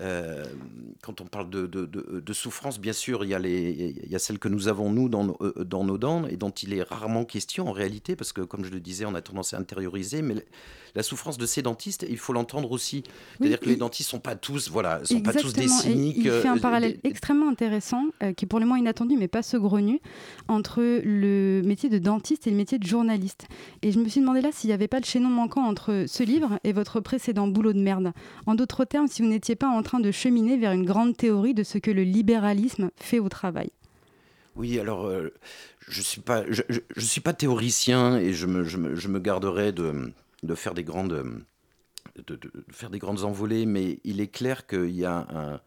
[0.00, 0.44] euh,
[1.02, 4.10] quand on parle de, de- de- de souffrance, bien sûr, il y, a les, il
[4.10, 6.50] y a celle que nous avons, nous, dans nos, euh, dans nos dents, et dont
[6.50, 9.52] il est rarement question en réalité, parce que, comme je le disais, on a tendance
[9.54, 10.34] à intérioriser, mais
[10.94, 13.04] la souffrance de ces dentistes, il faut l'entendre aussi.
[13.38, 15.64] C'est-à-dire que les dentistes ne sont pas tous, voilà, sont pas tous des.
[15.64, 16.16] Et cyniques.
[16.18, 19.16] il fait un euh, parallèle des- extrêmement intéressant, euh, qui est pour le moins inattendu,
[19.16, 20.00] mais pas saugrenu,
[20.48, 23.46] entre le métier de dentiste et le métier de journaliste.
[23.82, 26.22] Et je me suis demandé là s'il n'y avait pas le chaînon manquant entre ce
[26.22, 28.12] livre et votre précédent boulot de merde.
[28.46, 31.54] En d'autres termes, si vous n'étiez pas en train de cheminer vers une grande théorie
[31.54, 33.70] de ce que le libéralisme fait au travail.
[34.56, 35.32] Oui, alors euh,
[35.80, 36.62] je suis pas, je,
[36.98, 40.12] suis pas théoricien et je me, je me, garderai de,
[40.42, 41.42] de faire des grandes,
[42.16, 42.38] de,
[42.70, 45.60] faire des grandes envolées, mais il est clair qu'il y a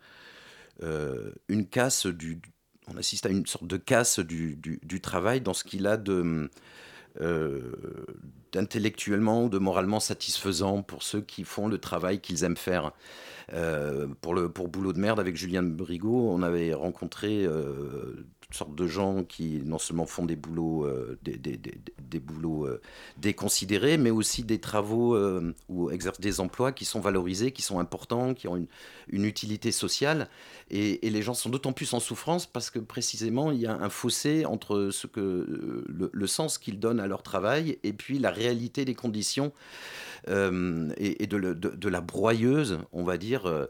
[0.81, 2.41] euh, une casse du,
[2.87, 6.49] on assiste à une sorte de casse du, du travail dans ce qu'il a de
[8.51, 12.91] d'intellectuellement ou de moralement satisfaisant pour ceux qui font le travail qu'ils aiment faire.
[14.21, 17.47] pour, le, pour Boulot de merde, avec Julien Brigaud, on avait rencontré
[18.53, 21.59] sorte de gens qui non seulement font des boulots, euh, des, des,
[22.15, 22.81] euh,
[23.17, 27.79] déconsidérés, mais aussi des travaux euh, ou exercent des emplois qui sont valorisés, qui sont
[27.79, 28.55] importants, qui ont
[29.07, 30.29] une, utilité sociale.
[30.69, 33.89] Et, les gens sont d'autant plus en souffrance parce que précisément il y a un
[33.89, 38.83] fossé entre ce que le, sens qu'ils donnent à leur travail et puis la réalité
[38.83, 39.51] des conditions
[40.27, 43.67] et, de, la broyeuse, on va dire.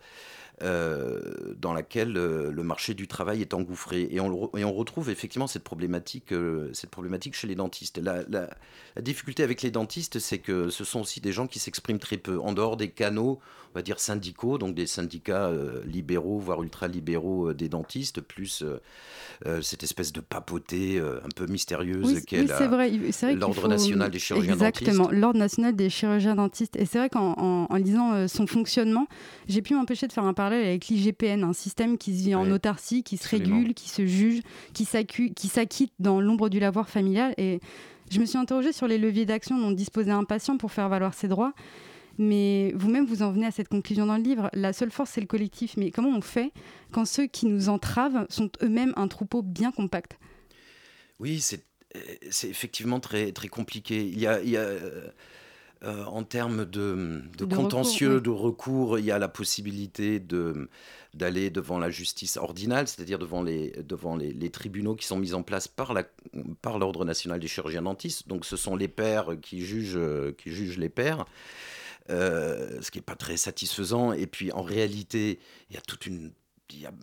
[0.61, 4.07] Euh, dans laquelle euh, le marché du travail est engouffré.
[4.11, 7.97] Et on, et on retrouve effectivement cette problématique, euh, cette problématique chez les dentistes.
[7.97, 8.49] La, la,
[8.95, 12.17] la difficulté avec les dentistes, c'est que ce sont aussi des gens qui s'expriment très
[12.17, 13.39] peu, en dehors des canaux,
[13.71, 15.51] on va dire syndicaux, donc des syndicats
[15.85, 18.63] libéraux, voire ultra-libéraux des dentistes, plus
[19.63, 23.67] cette espèce de papauté un peu mystérieuse oui, qu'est oui, l'Ordre faut...
[23.67, 24.99] national des chirurgiens Exactement, dentistes.
[24.99, 26.75] Exactement, l'Ordre national des chirurgiens dentistes.
[26.75, 29.07] Et c'est vrai qu'en en, en lisant son fonctionnement,
[29.47, 32.51] j'ai pu m'empêcher de faire un parallèle avec l'IGPN, un système qui se vit en
[32.51, 33.57] autarcie, qui se Absolument.
[33.57, 34.41] régule, qui se juge,
[34.73, 34.85] qui
[35.47, 37.33] s'acquitte dans l'ombre du lavoir familial.
[37.37, 37.61] Et
[38.11, 41.13] je me suis interrogée sur les leviers d'action dont disposait un patient pour faire valoir
[41.13, 41.53] ses droits.
[42.17, 44.49] Mais vous-même, vous en venez à cette conclusion dans le livre.
[44.53, 45.77] La seule force, c'est le collectif.
[45.77, 46.51] Mais comment on fait
[46.91, 50.19] quand ceux qui nous entravent sont eux-mêmes un troupeau bien compact?
[51.19, 51.63] Oui, c'est
[52.49, 54.05] effectivement très, très compliqué.
[54.05, 54.41] Il y a.
[54.41, 54.67] Il y a
[55.83, 58.23] euh, en termes de, de, de contentieux, recours, oui.
[58.23, 60.69] de recours, il y a la possibilité de,
[61.13, 65.33] d'aller devant la justice ordinale, c'est-à-dire devant, les, devant les, les, tribunaux qui sont mis
[65.33, 66.03] en place par, la,
[66.61, 68.27] par l'Ordre national des chirurgiens dentistes.
[68.27, 69.99] Donc ce sont les pairs qui jugent,
[70.37, 71.25] qui jugent les pairs.
[72.09, 74.11] Euh, ce qui n'est pas très satisfaisant.
[74.11, 76.31] Et puis en réalité, il y a toute une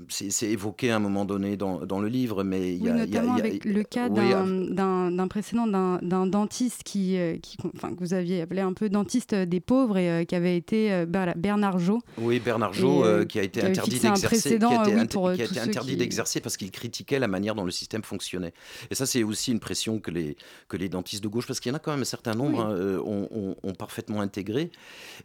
[0.08, 2.94] c'est évoqué à un moment donné dans, dans le livre, mais il oui, y a,
[2.94, 7.36] notamment y a, y a, avec le cas oui, d'un précédent d'un dentiste qui, euh,
[7.38, 10.56] qui, enfin, que vous aviez appelé un peu dentiste des pauvres et euh, qui avait
[10.56, 12.00] été euh, Bernard Jo.
[12.18, 15.42] Oui, Bernard Jo, euh, qui a été interdit d'exercer, qui a été, oui, pour, qui
[15.42, 18.52] a été interdit d'exercer parce qu'il critiquait la manière dont le système fonctionnait.
[18.90, 20.36] Et ça, c'est aussi une pression que les,
[20.68, 22.60] que les dentistes de gauche, parce qu'il y en a quand même un certain nombre,
[22.60, 24.70] hein, ont, ont, ont, parfaitement intégré.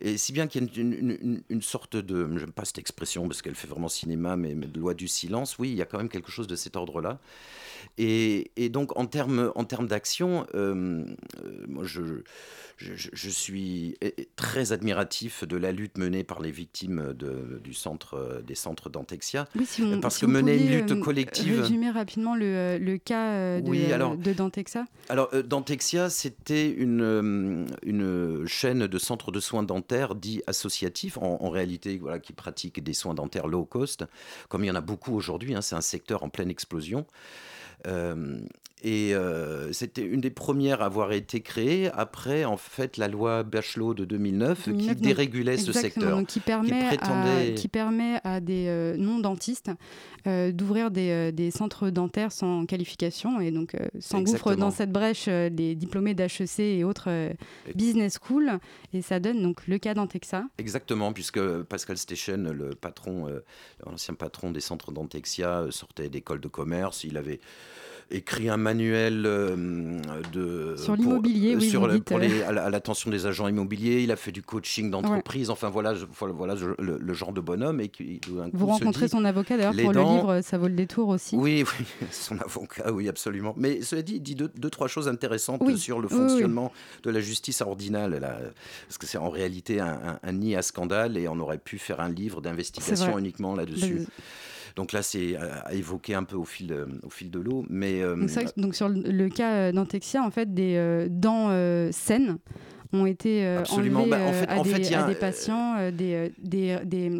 [0.01, 2.77] Et si bien qu'il y a une, une, une, une sorte de, j'aime pas cette
[2.77, 5.86] expression parce qu'elle fait vraiment cinéma, mais, mais loi du silence, oui, il y a
[5.86, 7.19] quand même quelque chose de cet ordre-là.
[7.98, 11.06] Et, et, donc, en termes en termes d'action, euh,
[11.67, 12.02] moi, je,
[12.77, 13.97] je, je, suis
[14.35, 19.47] très admiratif de la lutte menée par les victimes de, du centre, des centres d'Antexia.
[19.55, 21.61] Oui, si parce si que mener une lutte collective.
[21.61, 24.85] Résumer rapidement le, le cas de, oui, alors, de Dantexia.
[25.09, 31.41] Alors, euh, Dantexia, c'était une, une chaîne de centres de soins dentaires dits associatifs, en,
[31.41, 34.03] en, réalité, voilà, qui pratiquent des soins dentaires low cost,
[34.49, 35.55] comme il y en a beaucoup aujourd'hui.
[35.55, 37.05] Hein, c'est un secteur en pleine explosion.
[37.88, 38.39] Euh,
[38.88, 43.41] et euh, c'était une des premières à avoir été créée après, en fait, la loi
[43.41, 46.15] Bachelot de 2009, 2009 qui dérégulait ce secteur.
[46.15, 47.52] Donc qui, permet qui, prétendait...
[47.54, 49.71] à, qui permet à des euh, non-dentistes
[50.28, 53.41] euh, d'ouvrir des, des, centres dentaires sans qualification.
[53.41, 57.10] Et donc s'engouffrent dans cette brèche les diplômés d'HEC et autres
[57.74, 58.60] business school.
[58.93, 60.43] Et ça donne donc le cas d'Antexa.
[60.60, 63.32] Exactement, puisque Pascal Stechen, le patron,
[63.84, 67.04] l'ancien patron des centres d'Antexia, sortait d'école de commerce.
[67.04, 67.39] Il avait
[68.11, 69.99] écrit un manuel euh,
[70.31, 74.03] de sur l'immobilier, oui, sur le, pour les, à l'attention des agents immobiliers.
[74.03, 75.47] Il a fait du coaching d'entreprise.
[75.47, 75.53] Ouais.
[75.53, 79.25] Enfin voilà, voilà le, le, genre de bonhomme et qui un Vous rencontrez dit, son
[79.25, 80.09] avocat d'ailleurs pour dents...
[80.09, 81.35] le livre, ça vaut le détour aussi.
[81.35, 83.53] Oui, oui, son avocat, oui absolument.
[83.57, 85.77] Mais cela dit, il dit deux, deux trois choses intéressantes oui.
[85.77, 88.37] sur le fonctionnement oui, de la justice ordinale, là,
[88.87, 91.79] parce que c'est en réalité un, un, un, nid à scandale et on aurait pu
[91.79, 94.05] faire un livre d'investigation uniquement là-dessus.
[94.75, 97.65] Donc là, c'est à évoquer un peu au fil de, au fil de l'eau.
[97.69, 101.89] Mais euh, donc, vrai, donc, sur le cas d'Antexia, en fait, des euh, dents euh,
[101.91, 102.38] saines
[102.93, 103.61] ont été euh,
[104.09, 105.75] bah, en fait, à, en des, fait, à des patients.
[105.77, 107.11] Euh, des, des, des,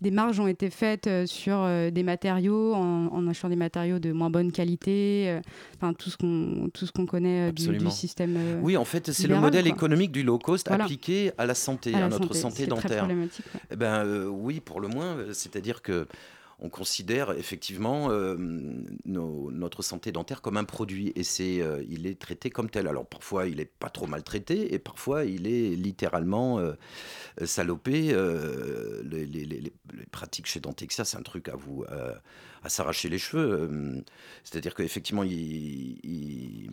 [0.00, 4.12] des, marges ont été faites euh, sur des matériaux, en, en, achetant des matériaux de
[4.12, 5.38] moins bonne qualité,
[5.76, 8.36] enfin tout ce qu'on tout ce qu'on connaît du, du, système.
[8.62, 9.74] oui, en fait, c'est le modèle quoi.
[9.74, 10.84] économique du low cost voilà.
[10.84, 13.06] appliqué à la santé, à, à la notre santé, santé dentaire.
[13.08, 13.28] Ouais.
[13.70, 16.06] Eh ben oui, pour le moins, c'est-à-dire que
[16.60, 18.36] on considère effectivement euh,
[19.04, 22.88] notre santé dentaire comme un produit et c'est euh, il est traité comme tel.
[22.88, 26.74] Alors parfois il est pas trop maltraité et parfois il est littéralement euh,
[27.44, 28.12] salopé.
[29.04, 29.72] Les,
[30.10, 31.84] pratiques chez Dentexia, c'est un truc à vous
[32.62, 34.02] à s'arracher les cheveux.
[34.42, 36.70] C'est-à-dire qu'effectivement ils, ils,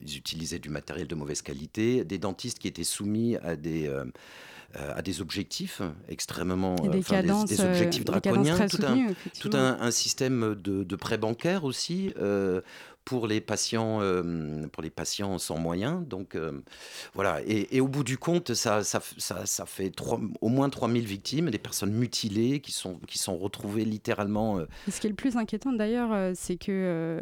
[0.00, 3.90] ils, utilisaient du matériel de mauvaise qualité, des dentistes qui étaient soumis à des
[4.76, 9.50] euh, à des objectifs extrêmement des, cadences, des, des, objectifs draconiens, tout, soutenues, un, tout
[9.52, 12.60] un, un, système de, de prêt bancaire aussi euh,
[13.04, 16.06] pour les patients, euh, pour les patients sans moyens.
[16.06, 16.62] Donc euh,
[17.14, 19.92] voilà, et, et, au bout du compte, ça, ça, ça, ça fait
[20.40, 24.58] au moins 3000 victimes, des personnes mutilées qui sont, qui sont retrouvées littéralement.
[24.58, 24.66] Euh.
[24.90, 27.20] Ce qui est le plus inquiétant d'ailleurs, c'est que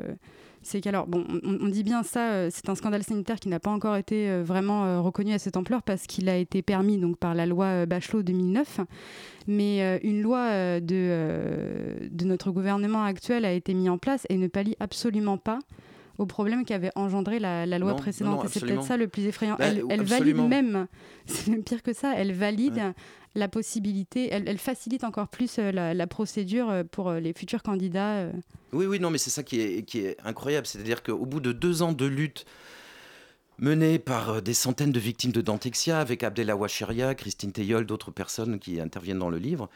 [0.63, 3.71] c'est qu'alors, bon, on, dit bien ça, euh, c'est un scandale sanitaire qui n'a pas
[3.71, 7.17] encore été euh, vraiment euh, reconnu à cette ampleur parce qu'il a été permis donc
[7.17, 8.81] par la loi Bachelot 2009,
[9.47, 14.49] mais une loi de, de notre gouvernement actuel a été mise en place et ne
[14.49, 15.59] pallie absolument pas
[16.19, 18.47] au problème qu'avait engendré la, loi précédente.
[18.49, 19.57] c'est peut-être ça le plus effrayant.
[19.59, 20.87] Bah, elle, valide même,
[21.27, 22.93] c'est même pire que ça, elle valide
[23.35, 28.27] la possibilité, elle, facilite encore plus la, procédure pour les futurs candidats.
[28.73, 30.67] Oui, oui, non, mais c'est ça qui est, incroyable.
[30.67, 32.45] C'est-à-dire qu'au bout de deux ans de lutte
[33.59, 38.59] menée par des centaines de victimes de Dantexia, avec Abdella Wacheria, Christine Teyol, d'autres personnes
[38.59, 39.69] qui interviennent dans le livre,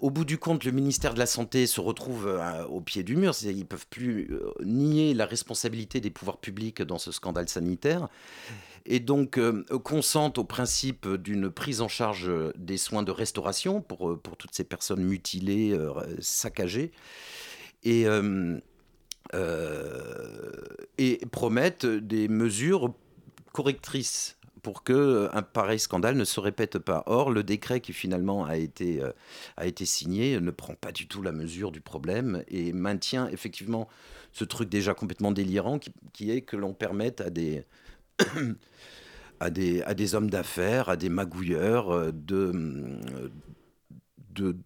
[0.00, 2.30] au bout du compte, le ministère de la Santé se retrouve
[2.70, 3.34] au pied du mur.
[3.42, 4.30] Ils ne peuvent plus
[4.62, 8.08] nier la responsabilité des pouvoirs publics dans ce scandale sanitaire
[8.86, 14.10] et donc euh, consentent au principe d'une prise en charge des soins de restauration pour,
[14.10, 16.92] euh, toutes ces personnes mutilées, euh, saccagées,
[17.86, 18.06] et,
[20.98, 22.94] et promettent des mesures
[23.52, 27.04] correctrices pour que un pareil scandale ne se répète pas.
[27.06, 29.00] Or, le décret qui finalement a été,
[29.56, 33.88] a été signé ne prend pas du tout la mesure du problème et maintient effectivement
[34.36, 37.64] ce truc déjà complètement délirant qui, qui est que l'on permette à des,
[39.40, 42.52] à, des, à des hommes d'affaires, à des magouilleurs euh, de,
[44.34, 44.56] de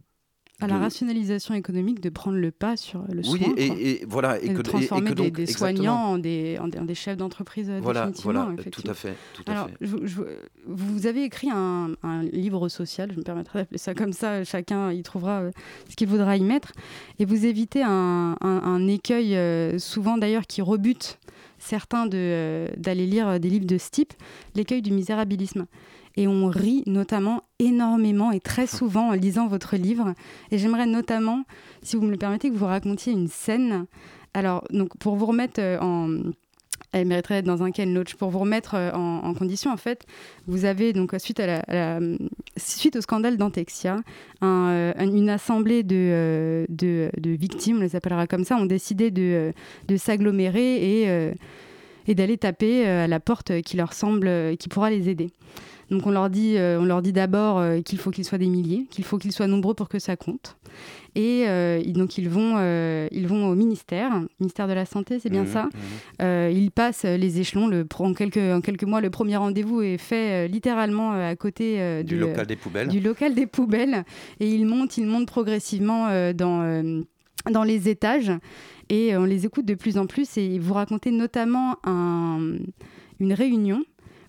[0.60, 3.38] à la rationalisation économique de prendre le pas sur le soin.
[3.40, 7.70] Oui, et, voilà, et, que, de transformer des, soignants en des, en des, chefs d'entreprise
[7.70, 8.44] euh, voilà, définitivement.
[8.44, 9.14] Voilà, tout à fait.
[9.34, 9.86] Tout à Alors, fait.
[10.66, 14.92] vous avez écrit un, un, livre social, je me permettrai d'appeler ça comme ça, chacun
[14.92, 15.50] y trouvera euh,
[15.88, 16.72] ce qu'il voudra y mettre,
[17.18, 19.36] et vous évitez un, un écueil
[19.78, 21.18] souvent d'ailleurs qui rebute
[21.60, 24.12] certains euh, d'aller lire des livres de ce type,
[24.56, 25.66] l'écueil du misérabilisme.
[26.16, 30.14] Et on rit notamment énormément et très souvent en lisant votre livre.
[30.50, 31.44] Et j'aimerais notamment,
[31.82, 33.86] si vous me le permettez, que vous racontiez une scène.
[34.34, 36.30] Alors, donc, pour vous remettre euh, en,
[36.92, 38.14] elle mériterait d'être dans un Ken Loach.
[38.14, 40.06] Pour vous remettre euh, en, condition, en fait,
[40.46, 42.00] vous avez donc suite, à la,
[42.56, 44.00] suite au scandale d'Antexia,
[44.42, 49.52] euh, une assemblée de, de, de, victimes, on les appellera comme ça, ont décidé de,
[49.88, 51.32] de s'agglomérer et,
[52.08, 55.30] et d'aller taper à la porte qui leur semble, qui pourra les aider.
[55.90, 59.04] Donc on leur dit, on leur dit d'abord qu'il faut qu'ils soient des milliers, qu'il
[59.04, 60.56] faut qu'ils soient nombreux pour que ça compte.
[61.14, 65.30] Et euh, donc ils vont, euh, ils vont au ministère, ministère de la Santé, c'est
[65.30, 65.64] bien mmh, ça.
[65.64, 65.70] Mmh.
[66.22, 67.66] Euh, ils passent les échelons.
[67.66, 72.18] Le, en, quelques, en quelques mois, le premier rendez-vous est fait littéralement à côté du
[72.18, 72.88] local des poubelles.
[72.88, 74.04] Du local des poubelles.
[74.38, 77.02] Et ils montent, ils montent progressivement dans,
[77.50, 78.32] dans les étages.
[78.88, 80.36] Et on les écoute de plus en plus.
[80.36, 82.58] Et vous racontez notamment un,
[83.18, 83.82] une réunion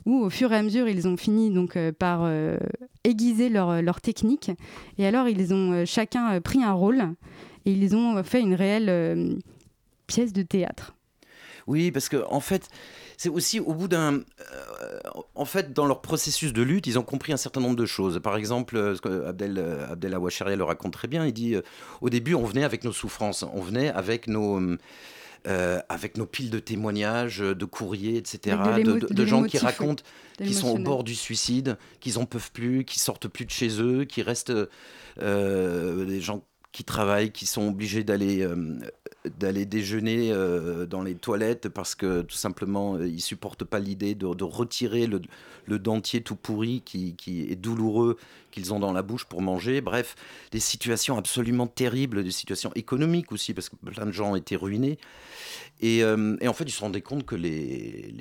[0.05, 2.57] où au fur et à mesure ils ont fini donc euh, par euh,
[3.03, 4.51] aiguiser leur, leur, technique
[4.97, 7.03] et alors ils ont euh, chacun pris un rôle
[7.65, 9.39] et ils ont fait une réelle
[10.07, 10.95] pièce de théâtre.
[11.67, 12.69] Oui, parce que en fait,
[13.17, 14.21] c'est aussi au bout d'un,
[15.35, 18.19] en fait, dans leur processus de lutte, ils ont compris un certain nombre de choses.
[18.19, 20.17] Par exemple, ce que Abdel, Abdel
[20.57, 21.27] le raconte très bien.
[21.27, 21.55] Il dit,
[22.01, 24.59] au début, on venait avec nos souffrances, on venait avec nos
[25.47, 30.04] euh, avec nos piles de témoignages, de courriers, etc., de, gens qui racontent
[30.38, 33.82] qu'ils sont au bord du suicide, qu'ils en peuvent plus, qu'ils sortent plus de chez
[33.82, 34.54] eux, qui restent
[35.19, 38.80] euh, des gens qui travaillent, qui sont obligés d'aller euh,
[39.38, 44.15] d'aller déjeuner euh, dans les toilettes parce que tout simplement euh, ils supportent pas l'idée
[44.15, 45.21] de, retirer le,
[45.65, 48.17] le, dentier tout pourri qui, qui est douloureux
[48.49, 49.81] qu'ils ont dans la bouche pour manger.
[49.81, 50.15] Bref,
[50.51, 54.55] des situations absolument terribles, des situations économiques aussi parce que plein de gens ont été
[54.55, 54.97] ruinés.
[55.81, 58.13] Et, et en fait, ils se rendaient compte que les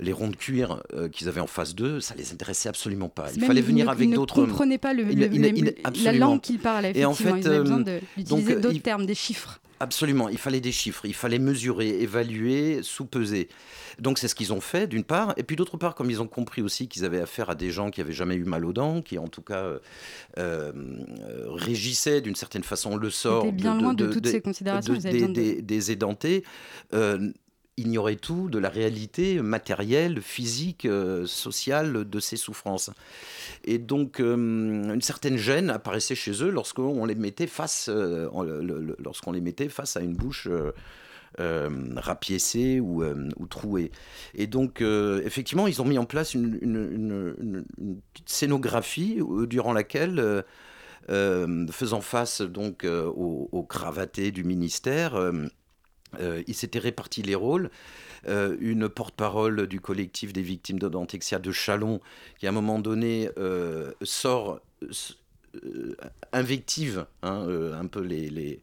[0.00, 3.26] les ronds de cuir euh, qu'ils avaient en face d'eux, ça les intéressait absolument pas.
[3.34, 4.38] Il fallait venir avec d'autres.
[4.38, 5.04] Ils ne comprenaient pas le,
[6.04, 6.92] la langue qu'ils parlaient.
[6.94, 9.60] Et en fait, ils avaient besoin euh, d'utiliser d'autres termes, des chiffres.
[9.80, 13.48] Absolument, il fallait des chiffres, il fallait mesurer, évaluer, sous-peser.
[14.00, 16.26] Donc c'est ce qu'ils ont fait d'une part, et puis d'autre part, comme ils ont
[16.26, 19.02] compris aussi qu'ils avaient affaire à des gens qui avaient jamais eu mal aux dents,
[19.02, 19.78] qui en tout cas
[20.36, 20.72] euh,
[21.46, 25.92] régissaient d'une certaine façon le sort bien de, loin de, toutes ces considérations des, des,
[25.92, 26.42] édentés
[27.78, 32.90] ignorait tout de la réalité matérielle, physique, euh, sociale de ces souffrances.
[33.64, 38.28] Et donc, euh, une certaine gêne apparaissait chez eux lorsqu'on les mettait face, euh,
[39.32, 40.48] les mettait face à une bouche.
[41.96, 43.92] rapiécée ou, ou, trouée.
[44.34, 47.64] Et donc, effectivement, ils ont mis en place une, une,
[48.26, 50.44] scénographie durant laquelle,
[51.08, 55.14] faisant face donc aux, cravatés du ministère,
[56.46, 57.70] il s'était réparti les rôles.
[58.26, 62.00] Euh, une porte-parole du collectif des victimes Dantexia de Chalon,
[62.38, 64.60] qui à un moment donné euh, sort,
[66.32, 67.46] invective hein,
[67.78, 68.60] un peu les, les,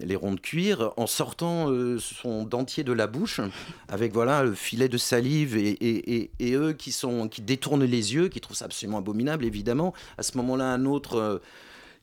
[0.00, 1.68] les, ronds de cuir, en sortant
[1.98, 3.40] son dentier de la bouche,
[3.88, 8.14] avec voilà, le filet de salive, et, et, et, eux qui, sont, qui détournent les
[8.14, 9.94] yeux, qui trouvent ça absolument abominable, évidemment.
[10.18, 11.40] À ce moment-là, un autre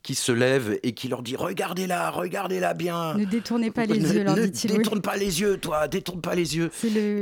[0.04, 3.16] qui se lève et qui leur dit Regardez-la, regardez-la bien.
[3.16, 4.72] Ne détournez pas les yeux, leur dit-il.
[4.72, 6.72] Ne détourne pas les yeux, toi, détourne pas les yeux.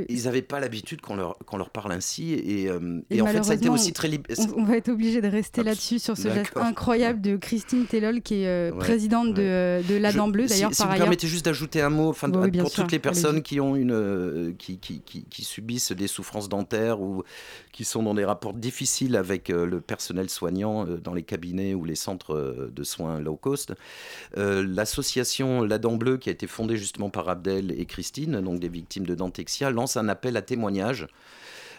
[0.10, 2.34] Ils n'avaient pas l'habitude qu'on leur, qu'on leur parle ainsi.
[2.34, 4.26] Et, euh, et, en fait, ça a été aussi très libre.
[4.56, 8.44] On, va être obligé de rester là-dessus, sur ce geste incroyable de Christine Tellol, qui
[8.44, 10.74] est euh, présidente de, de la Dent Bleue, d'ailleurs.
[10.74, 13.60] Si, par si vous permettez juste d'ajouter un mot enfin, pour toutes les personnes qui,
[13.60, 17.24] ont une, euh, qui, qui, qui, qui, subissent des souffrances dentaires ou
[17.72, 21.96] qui sont dans des rapports difficiles avec le personnel soignant dans les cabinets ou les
[21.96, 23.74] centres de soins low cost.
[24.38, 28.60] Euh, l'association La Dent Bleue, qui a été fondée justement par Abdel et Christine, donc
[28.60, 31.08] des victimes de Dentexia, lance un appel à témoignages.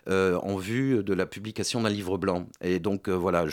[0.08, 2.46] Euh, en vue de la publication d'un livre blanc.
[2.62, 3.44] Et donc euh, voilà,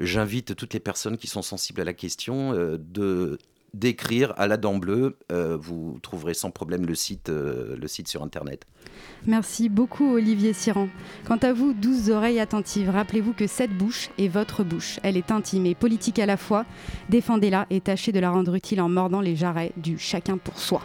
[0.00, 3.38] j'invite toutes les personnes qui sont sensibles à la question de
[3.74, 5.18] d'écrire à la dent bleue.
[5.32, 8.66] Euh, vous trouverez sans problème le site, euh, le site sur Internet.
[9.26, 10.88] Merci beaucoup Olivier Siran.
[11.26, 14.98] Quant à vous, douze oreilles attentives, rappelez-vous que cette bouche est votre bouche.
[15.02, 16.64] Elle est intime et politique à la fois.
[17.08, 20.82] Défendez-la et tâchez de la rendre utile en mordant les jarrets du chacun pour soi.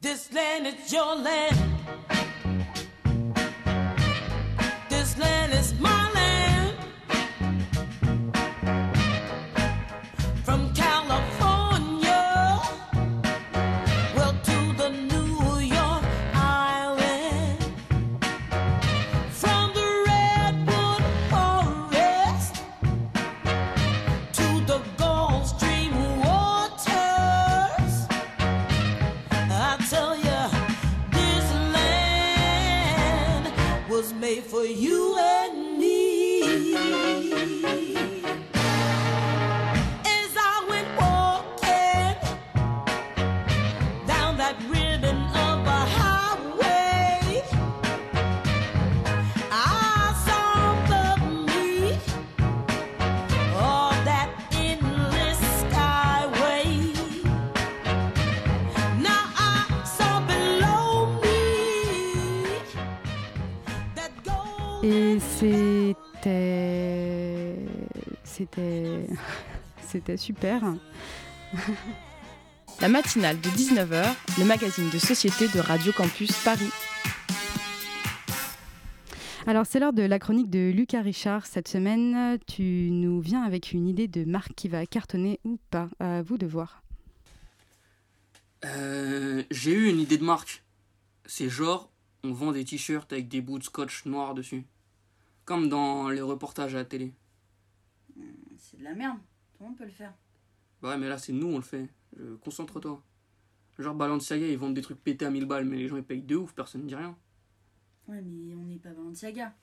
[0.00, 1.56] This land is your land.
[4.90, 5.93] This land is my
[34.40, 35.13] for you.
[69.94, 70.60] C'était super.
[72.80, 76.72] La matinale de 19h, le magazine de société de Radio Campus Paris.
[79.46, 81.46] Alors c'est l'heure de la chronique de Lucas Richard.
[81.46, 85.88] Cette semaine, tu nous viens avec une idée de marque qui va cartonner ou pas.
[86.00, 86.82] À vous de voir.
[88.64, 90.64] Euh, j'ai eu une idée de marque.
[91.24, 91.92] C'est genre,
[92.24, 94.64] on vend des t-shirts avec des bouts de scotch noir dessus.
[95.44, 97.12] Comme dans les reportages à la télé.
[98.58, 99.18] C'est de la merde.
[99.54, 100.12] Tout le monde peut le faire.
[100.82, 101.88] Bah ouais, mais là, c'est nous, on le fait.
[102.42, 103.02] Concentre-toi.
[103.78, 106.22] Genre Balenciaga, ils vendent des trucs pétés à 1000 balles, mais les gens ils payent
[106.22, 107.16] de ouf, personne ne dit rien.
[108.06, 109.54] Ouais, mais on n'est pas Balenciaga.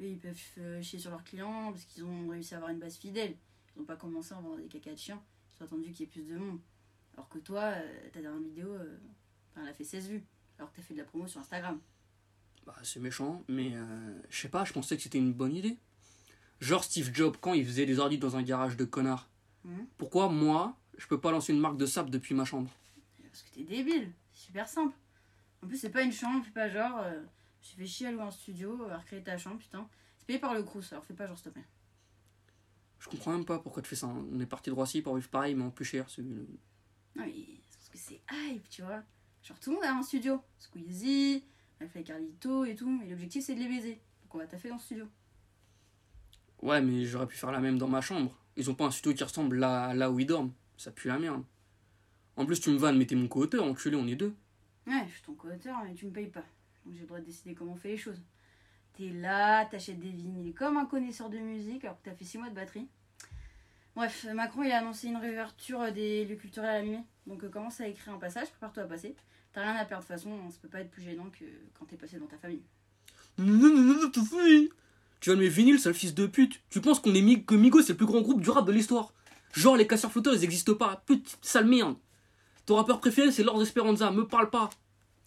[0.00, 2.78] Eux, ils peuvent euh, chier sur leurs clients parce qu'ils ont réussi à avoir une
[2.78, 3.34] base fidèle.
[3.74, 5.20] Ils n'ont pas commencé à vendre des caca de chiens.
[5.56, 6.60] Ils ont attendu qu'il y ait plus de monde.
[7.14, 8.98] Alors que toi, euh, ta dernière vidéo, euh,
[9.56, 10.24] elle a fait 16 vues.
[10.58, 11.80] Alors que t'as fait de la promo sur Instagram.
[12.66, 13.72] Bah, c'est méchant, mais
[14.28, 15.78] je sais pas, je pensais que c'était une bonne idée.
[16.60, 19.28] Genre Steve Jobs, quand il faisait des ordi dans un garage de connard.
[19.64, 19.84] Hmm.
[19.98, 22.70] Pourquoi moi, je peux pas lancer une marque de sable depuis ma chambre?
[23.22, 24.94] Parce que t'es débile, c'est super simple.
[25.62, 27.22] En plus, c'est pas une chambre, fais pas genre, euh,
[27.62, 29.88] j'ai fait chier à louer un studio, à recréer ta chambre, putain.
[30.18, 31.66] C'est payé par le Crous, alors fais pas genre, s'il te plaît.
[32.98, 34.08] Je comprends même pas pourquoi tu fais ça.
[34.08, 36.04] On est parti de Roissy pour vivre pareil, mais en plus cher.
[36.10, 36.22] C'est...
[36.22, 36.44] Non,
[37.16, 37.32] mais
[37.70, 39.02] c'est parce que c'est hype, tu vois.
[39.42, 40.42] Genre, tout le monde a un studio.
[40.58, 41.44] Squeezie,
[41.88, 43.00] fait Carlito et tout.
[43.04, 44.02] Et l'objectif, c'est de les baiser.
[44.22, 45.08] Donc, on va taffer dans le studio.
[46.62, 48.36] Ouais, mais j'aurais pu faire la même dans ma chambre.
[48.56, 50.52] Ils ont pas un studio qui ressemble là, là où ils dorment.
[50.76, 51.42] Ça pue la merde.
[52.36, 54.34] En plus, tu me vannes, mais t'es mon co-auteur, enculé, on est deux.
[54.86, 56.44] Ouais, je suis ton co-auteur, mais tu me payes pas.
[56.84, 58.22] Donc j'ai le droit de décider comment on fait les choses.
[58.94, 62.38] T'es là, t'achètes des vinyles comme un connaisseur de musique alors que t'as fait 6
[62.38, 62.88] mois de batterie.
[63.94, 67.04] Bref, Macron il a annoncé une réouverture des lieux culturels à Mimé.
[67.26, 69.14] Donc euh, commence à écrire un passage, prépare-toi à passer.
[69.52, 71.44] T'as rien à perdre de toute façon, ça peut pas être plus gênant que
[71.78, 72.62] quand t'es passé dans ta famille.
[73.38, 74.10] Non, non, non, non,
[75.20, 76.62] tu vas de mes vinyles, sale fils de pute.
[76.70, 79.12] Tu penses qu'on est que Migo, c'est le plus grand groupe du rap de l'histoire
[79.52, 81.02] Genre, les casseurs flotteurs, ils existent pas.
[81.06, 81.96] Petite sale merde.
[82.66, 84.10] Ton rappeur préféré, c'est Lord Esperanza.
[84.12, 84.70] Me parle pas.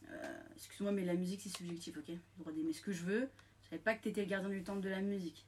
[0.09, 0.15] Euh,
[0.55, 2.05] excuse-moi, mais la musique, c'est subjectif, ok?
[2.07, 3.29] J'ai le droit d'aimer ce que je veux.
[3.61, 5.45] Je savais pas que t'étais le gardien du temple de la musique.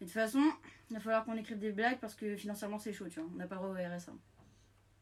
[0.00, 0.42] Et de toute façon,
[0.90, 3.28] il va falloir qu'on écrive des blagues parce que financièrement, c'est chaud, tu vois.
[3.32, 4.12] On n'a pas le droit au RSA.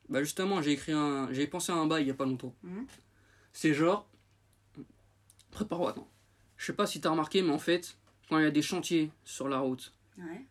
[0.08, 1.32] Bah justement, j'ai écrit un.
[1.32, 2.54] J'ai pensé à un bail il y a pas longtemps.
[2.62, 2.86] Mhm.
[3.52, 4.08] C'est genre.
[5.50, 6.08] Prépare-toi, attends.
[6.58, 7.96] Je sais pas si t'as remarqué, mais en fait,
[8.32, 10.46] quand il y a des chantiers sur la route, Ouais.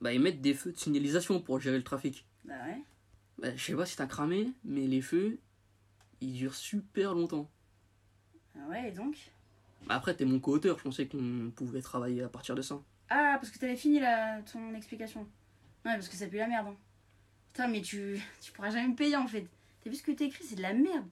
[0.00, 2.24] bah ils mettent des feux de signalisation pour gérer le trafic.
[2.46, 2.82] Bah ouais.
[3.38, 5.38] Bah, je sais pas si t'as cramé, mais les feux,
[6.22, 7.50] ils durent super longtemps.
[8.56, 9.16] Ah ouais, et donc?
[9.86, 12.80] Bah, après, t'es mon co-auteur, je pensais qu'on pouvait travailler à partir de ça.
[13.10, 15.20] Ah, parce que t'avais fini la, ton explication.
[15.84, 16.68] Ouais, parce que ça pue la merde.
[16.68, 16.76] hein.
[17.52, 19.46] Putain, mais tu, tu pourras jamais me payer en fait.
[19.84, 21.06] T'as vu ce que t'as écrit C'est de la merde.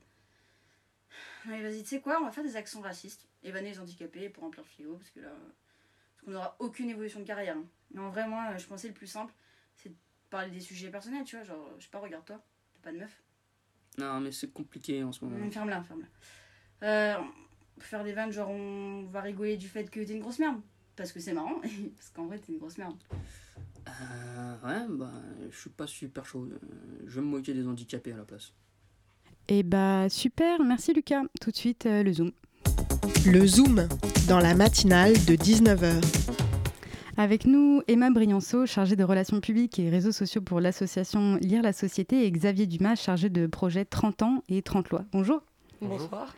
[1.47, 3.27] Allez, vas-y, tu sais quoi On va faire des accents racistes.
[3.45, 5.33] Évaner les handicapés pour remplir le frigo, parce que là.
[6.27, 7.57] Qu'on n'aura aucune évolution de carrière.
[7.57, 7.65] hein.
[7.95, 9.33] Mais en vrai, moi, je pensais le plus simple,
[9.77, 9.95] c'est de
[10.29, 11.45] parler des sujets personnels, tu vois.
[11.45, 12.45] Genre, je sais pas, regarde-toi.
[12.75, 13.23] T'as pas de meuf.
[13.97, 15.37] Non, mais c'est compliqué en ce moment.
[15.43, 16.07] Hum, Ferme-la, ferme-la.
[16.87, 17.23] Euh,
[17.79, 20.61] faire des vannes, genre on va rigoler du fait que t'es une grosse merde.
[20.97, 22.97] Parce que c'est marrant, et parce qu'en vrai t'es une grosse merde.
[23.89, 25.13] Euh, ouais, bah,
[25.51, 26.47] je suis pas super chaud.
[26.51, 26.59] Euh,
[27.07, 28.53] Je vais me moquer des handicapés à la place.
[29.49, 31.23] Et bah super, merci Lucas.
[31.41, 32.33] Tout de suite, euh, le Zoom.
[33.27, 33.89] Le Zoom,
[34.29, 36.03] dans la matinale de 19h.
[37.17, 41.73] Avec nous, Emma Brianceau, chargée de relations publiques et réseaux sociaux pour l'association Lire la
[41.73, 45.05] Société, et Xavier Dumas, chargé de projet 30 ans et 30 lois.
[45.13, 45.43] Bonjour.
[45.81, 46.35] Bonsoir.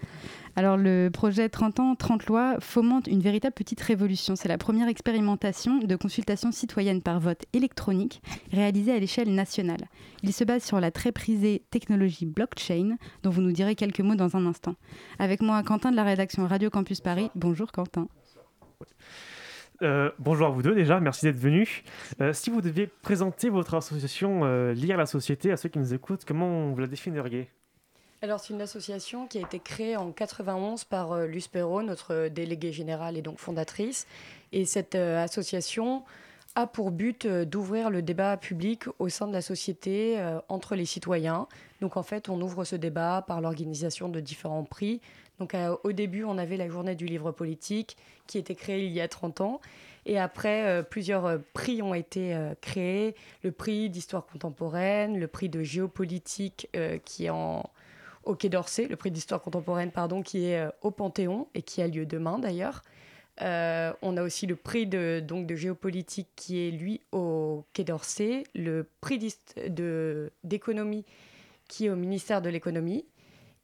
[0.56, 4.34] Alors le projet 30 ans, 30 lois fomente une véritable petite révolution.
[4.34, 8.22] C'est la première expérimentation de consultation citoyenne par vote électronique
[8.52, 9.88] réalisée à l'échelle nationale.
[10.22, 14.16] Il se base sur la très prisée technologie blockchain, dont vous nous direz quelques mots
[14.16, 14.74] dans un instant.
[15.18, 17.30] Avec moi, Quentin de la rédaction Radio Campus Paris.
[17.34, 18.08] Bonjour Quentin.
[19.82, 21.84] Euh, bonjour à vous deux déjà, merci d'être venus.
[22.20, 25.94] Euh, si vous deviez présenter votre association euh, Lire la Société à ceux qui nous
[25.94, 27.48] écoutent, comment vous la définiriez?
[28.20, 32.26] Alors, c'est une association qui a été créée en 91 par euh, Luce Perrault, notre
[32.28, 34.08] déléguée générale et donc fondatrice.
[34.50, 36.02] Et cette euh, association
[36.56, 40.74] a pour but euh, d'ouvrir le débat public au sein de la société euh, entre
[40.74, 41.46] les citoyens.
[41.80, 45.00] Donc, en fait, on ouvre ce débat par l'organisation de différents prix.
[45.38, 47.96] Donc, euh, au début, on avait la journée du livre politique
[48.26, 49.60] qui était créée il y a 30 ans.
[50.06, 53.14] Et après, euh, plusieurs euh, prix ont été euh, créés.
[53.42, 57.70] Le prix d'histoire contemporaine, le prix de géopolitique euh, qui en,
[58.24, 61.82] au Quai d'Orsay, le prix d'histoire contemporaine, pardon, qui est euh, au Panthéon et qui
[61.82, 62.82] a lieu demain d'ailleurs.
[63.40, 67.84] Euh, on a aussi le prix de, donc, de géopolitique qui est lui au Quai
[67.84, 69.18] d'Orsay, le prix
[70.42, 71.04] d'économie
[71.68, 73.04] qui est au ministère de l'économie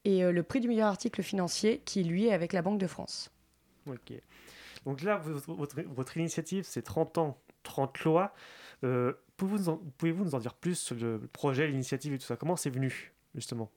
[0.04, 2.86] et euh, le prix du meilleur article financier qui lui est avec la Banque de
[2.86, 3.30] France.
[3.86, 4.12] Ok.
[4.84, 8.34] Donc là, votre, initiative, c'est 30 ans, 30 lois.
[9.36, 12.36] Pouvez-vous nous en dire plus sur le projet, l'initiative et tout ça?
[12.36, 13.70] Comment c'est venu, justement?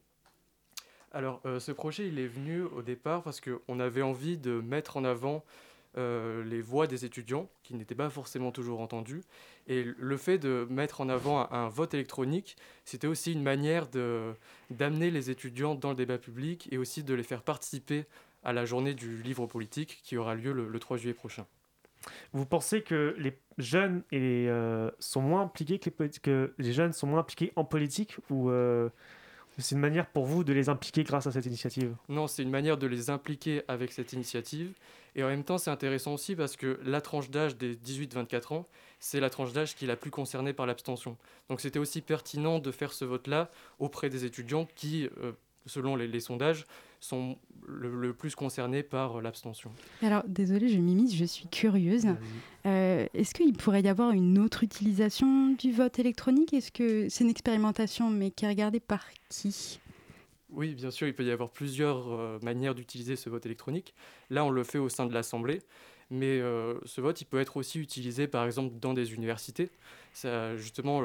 [1.12, 4.96] Alors, euh, ce projet, il est venu au départ parce qu'on avait envie de mettre
[4.96, 5.44] en avant
[5.96, 9.22] euh, les voix des étudiants qui n'étaient pas forcément toujours entendues.
[9.66, 15.10] Et le fait de mettre en avant un, vote électronique, c'était aussi une manière d'amener
[15.10, 18.04] les étudiants dans le débat public et aussi de les faire participer
[18.44, 21.46] à la journée du livre politique qui aura lieu le, le 3 juillet prochain.
[22.32, 27.20] Vous pensez que les jeunes et, euh, sont moins impliqués que les, jeunes sont moins
[27.20, 28.50] impliqués en politique ou
[29.58, 32.50] c'est une manière pour vous de les impliquer grâce à cette initiative Non, c'est une
[32.50, 34.72] manière de les impliquer avec cette initiative.
[35.16, 38.66] Et en même temps, c'est intéressant aussi parce que la tranche d'âge des 18-24 ans,
[39.00, 41.16] c'est la tranche d'âge qui est la plus concernée par l'abstention.
[41.48, 45.32] Donc c'était aussi pertinent de faire ce vote-là auprès des étudiants qui, euh,
[45.68, 46.66] selon les, les sondages,
[47.00, 49.70] sont le, le plus concernés par euh, l'abstention.
[50.02, 52.06] Alors, désolée, je m'immisce, je suis curieuse.
[52.66, 56.52] Euh, Est-ce qu'il pourrait y avoir une autre utilisation du vote électronique?
[56.52, 59.78] Est-ce que c'est une expérimentation, mais qui est regardée par qui?
[60.50, 63.94] Oui, bien sûr, il peut y avoir plusieurs euh, manières d'utiliser ce vote électronique.
[64.30, 65.60] Là, on le fait au sein de l'Assemblée,
[66.10, 69.70] mais euh, ce vote, il peut être aussi utilisé, par exemple, dans des universités.
[70.14, 71.02] Ça, justement,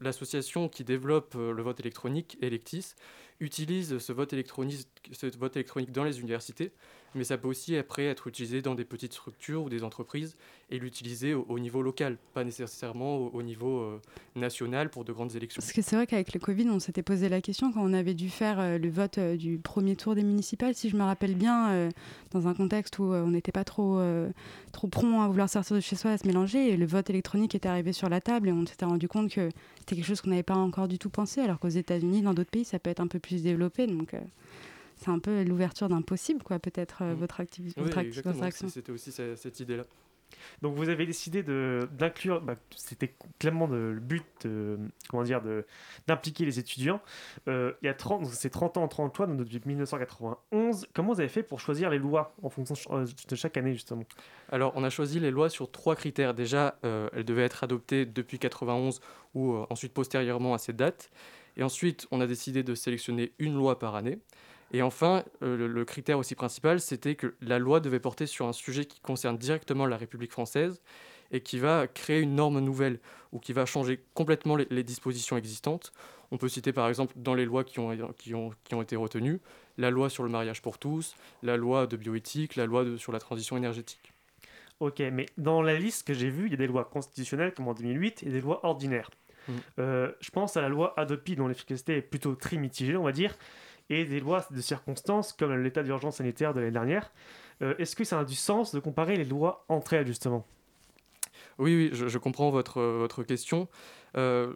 [0.00, 2.94] l'association qui développe euh, le vote électronique, Electis,
[3.40, 6.72] utilise ce vote, électronique, ce vote électronique dans les universités,
[7.14, 10.36] mais ça peut aussi après être utilisé dans des petites structures ou des entreprises
[10.70, 14.00] et l'utiliser au, au niveau local, pas nécessairement au, au niveau euh,
[14.36, 15.60] national pour de grandes élections.
[15.60, 18.14] Parce que c'est vrai qu'avec le Covid, on s'était posé la question quand on avait
[18.14, 21.34] dû faire euh, le vote euh, du premier tour des municipales, si je me rappelle
[21.34, 21.90] bien,
[22.30, 24.00] dans un contexte où on n'était pas trop,
[24.72, 27.54] trop prompt à vouloir sortir de chez soi, à se mélanger, et le vote électronique
[27.54, 29.48] était arrivé sur la table, et on s'était rendu compte que
[29.90, 32.50] c'était quelque chose qu'on n'avait pas encore du tout pensé, alors qu'aux États-Unis, dans d'autres
[32.50, 33.88] pays, ça peut être un peu plus développé.
[33.88, 34.20] Donc, euh,
[34.96, 38.46] c'est un peu l'ouverture d'un possible, quoi, peut-être, euh, votre, Oui, votre, acti- exactement, votre
[38.46, 38.68] action.
[38.68, 39.84] c'était aussi ce- cette idée-là.
[40.62, 44.78] Donc vous avez décidé d'inclure, bah, c'était clairement le but, de-
[45.08, 45.40] comment dire,
[46.06, 47.00] d'impliquer les étudiants.
[47.48, 50.86] Euh, il y a 30, donc c'est 30 ans en 30 lois, donc depuis 1991.
[50.94, 53.72] Comment vous avez fait pour choisir les lois en fonction de ch- de chaque année
[53.72, 54.04] justement?
[54.50, 56.34] Alors, on a choisi les lois sur trois critères.
[56.34, 59.00] Déjà, euh, elles devaient être adoptées depuis 91
[59.34, 61.10] ou euh, ensuite postérieurement à cette date.
[61.56, 64.18] Et ensuite, on a décidé de sélectionner une loi par année.
[64.72, 68.46] Et enfin, euh, le, le critère aussi principal, c'était que la loi devait porter sur
[68.46, 70.80] un sujet qui concerne directement la République française
[71.32, 73.00] et qui va créer une norme nouvelle
[73.32, 75.92] ou qui va changer complètement les, les dispositions existantes.
[76.32, 78.96] On peut citer par exemple dans les lois qui ont, qui ont, qui ont été
[78.96, 79.40] retenues,
[79.78, 83.12] la loi sur le mariage pour tous, la loi de bioéthique, la loi de- sur
[83.12, 84.12] la transition énergétique.
[84.78, 87.68] Ok, mais dans la liste que j'ai vue, il y a des lois constitutionnelles comme
[87.68, 89.10] en 2008 et des lois ordinaires.
[89.48, 89.52] Mm.
[89.78, 93.12] Euh, je pense à la loi Adopi dont l'efficacité est plutôt très mitigée, on va
[93.12, 93.36] dire,
[93.90, 97.10] et des lois de circonstances comme l'état d'urgence sanitaire de l'année dernière.
[97.60, 100.46] Euh, Est-ce que ça a du sens de comparer les lois entre elles justement?
[101.58, 103.68] Oui, oui, je, comprends votre, votre question.
[104.16, 104.54] Euh,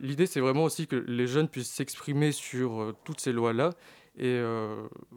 [0.00, 3.70] L'idée, c'est vraiment aussi que les jeunes puissent s'exprimer sur euh, toutes ces lois-là
[4.18, 4.40] et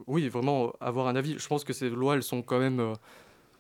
[0.08, 1.40] oui, vraiment avoir un avis.
[1.40, 2.96] Je pense que ces lois, elles sont quand même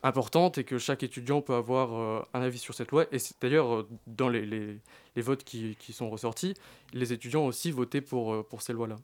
[0.04, 3.06] importantes et que chaque étudiant peut avoir un avis sur cette loi.
[3.14, 6.56] Et d'ailleurs dans les, les- votes qui, qui sont ressortis,
[6.92, 8.98] les étudiants ont aussi voté pour, pour ces lois-là.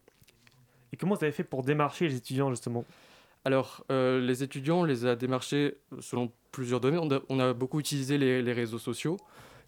[0.96, 2.86] Et comment vous avez fait pour démarcher les étudiants justement?
[3.44, 7.20] Alors, euh, les étudiants, on les a démarchés selon plusieurs domaines.
[7.28, 9.18] On a, beaucoup utilisé les, réseaux sociaux,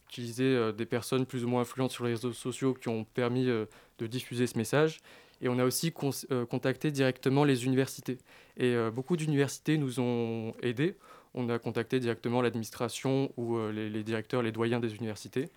[0.07, 3.49] utilisé euh, des personnes plus ou moins influentes sur les réseaux sociaux qui ont permis
[3.49, 3.65] euh,
[3.99, 4.99] de diffuser ce message.
[5.41, 8.17] Et on a aussi contacté directement les universités.
[8.55, 10.95] Et beaucoup d'universités nous ont aidés.
[11.35, 15.49] On a contacté directement l'administration ou les, directeurs, les doyens des universités,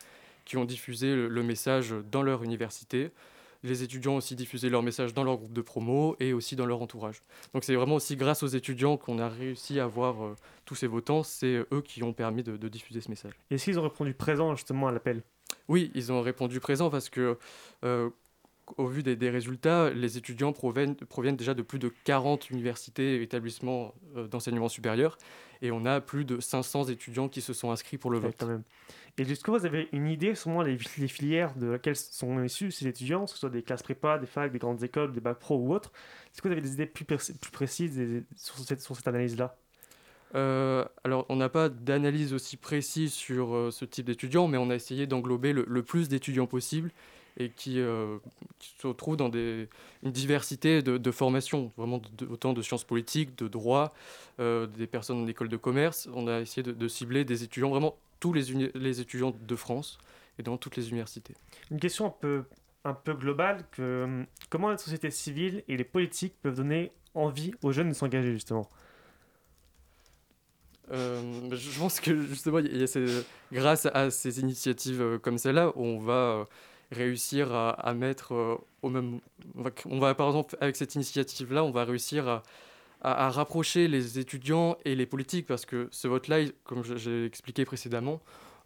[0.45, 3.11] qui ont diffusé le message dans leur université.
[3.63, 6.67] Les étudiants ont aussi diffusé leur message dans leur groupe de promo et aussi dans
[6.67, 7.23] leur entourage.
[7.53, 10.35] Donc c'est vraiment aussi grâce aux étudiants qu'on a réussi à avoir euh,
[10.65, 11.23] tous ces votants.
[11.23, 13.33] C'est eux qui ont permis de, de diffuser ce message.
[13.51, 15.23] Est-ce qu'ils ont répondu présent justement à l'appel?
[15.69, 17.39] Oui, ils ont répondu présent parce que,
[17.85, 18.11] euh,
[18.79, 23.17] au vu des, des résultats, les étudiants proviennent, proviennent déjà de plus de 40 universités
[23.17, 25.17] et établissements euh, d'enseignement supérieur.
[25.63, 28.37] Et on a plus de 500 étudiants qui se sont inscrits pour le Ouais, vote.
[28.39, 28.63] quand même.
[29.19, 32.87] Et jusqu'où vous avez une idée sur les, les filières de laquelle sont issus ces
[32.87, 35.57] étudiants, que ce soit des classes prépa, des facs, des grandes écoles, des bacs pro
[35.59, 35.93] ou autres
[36.33, 39.09] Est-ce que vous avez des idées plus, précis- plus précises des- sur cette, sur cette
[39.09, 39.57] analyse-là?
[40.37, 44.71] Euh, alors, on n'a pas d'analyse aussi précise sur euh, ce type d'étudiants, mais on
[44.71, 46.93] a essayé d'englober le, le plus d'étudiants possible
[47.37, 48.19] et qui, euh,
[48.59, 49.69] qui se retrouvent dans des,
[50.03, 53.95] une diversité de, de formations, vraiment de- autant de sciences politiques, de droit,
[54.39, 56.09] euh, des personnes en école de commerce.
[56.15, 59.99] On a essayé de, de cibler des étudiants, vraiment tous les, étudiants de France
[60.39, 61.35] et dans toutes les universités.
[61.71, 62.45] Une question un peu,
[62.85, 67.53] un peu globale que hum, comment la société civile et les politiques peuvent donner envie
[67.63, 68.69] aux jeunes de s'engager justement?
[70.93, 71.23] Euh,
[71.53, 75.73] je pense que justement, il y a ces- grâce à ces initiatives euh, comme celle-là,
[75.77, 76.45] on va euh,
[76.91, 79.21] réussir à, à mettre euh, au même.
[79.87, 82.43] On va, par exemple, avec cette initiative-là, on va réussir à,
[83.03, 87.65] à- à rapprocher les étudiants et les politiques parce que ce vote-là, comme j'ai expliqué
[87.65, 88.21] précédemment,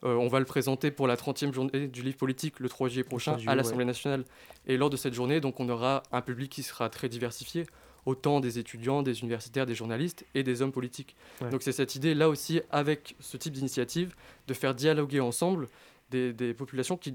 [0.04, 3.04] euh, on va le présenter pour la 30e journée du livre politique le 3 juillet
[3.04, 3.56] prochain 3 juillet, à ouais.
[3.56, 4.24] l'Assemblée nationale.
[4.66, 7.64] Et lors de cette journée, donc, on aura un public qui sera très diversifié,
[8.06, 11.16] autant des étudiants, des universitaires, des journalistes et des hommes politiques.
[11.40, 11.48] Ouais.
[11.48, 14.14] Donc c'est cette idée là aussi, avec ce type d'initiative,
[14.46, 15.68] de faire dialoguer ensemble
[16.10, 17.14] des, des populations qui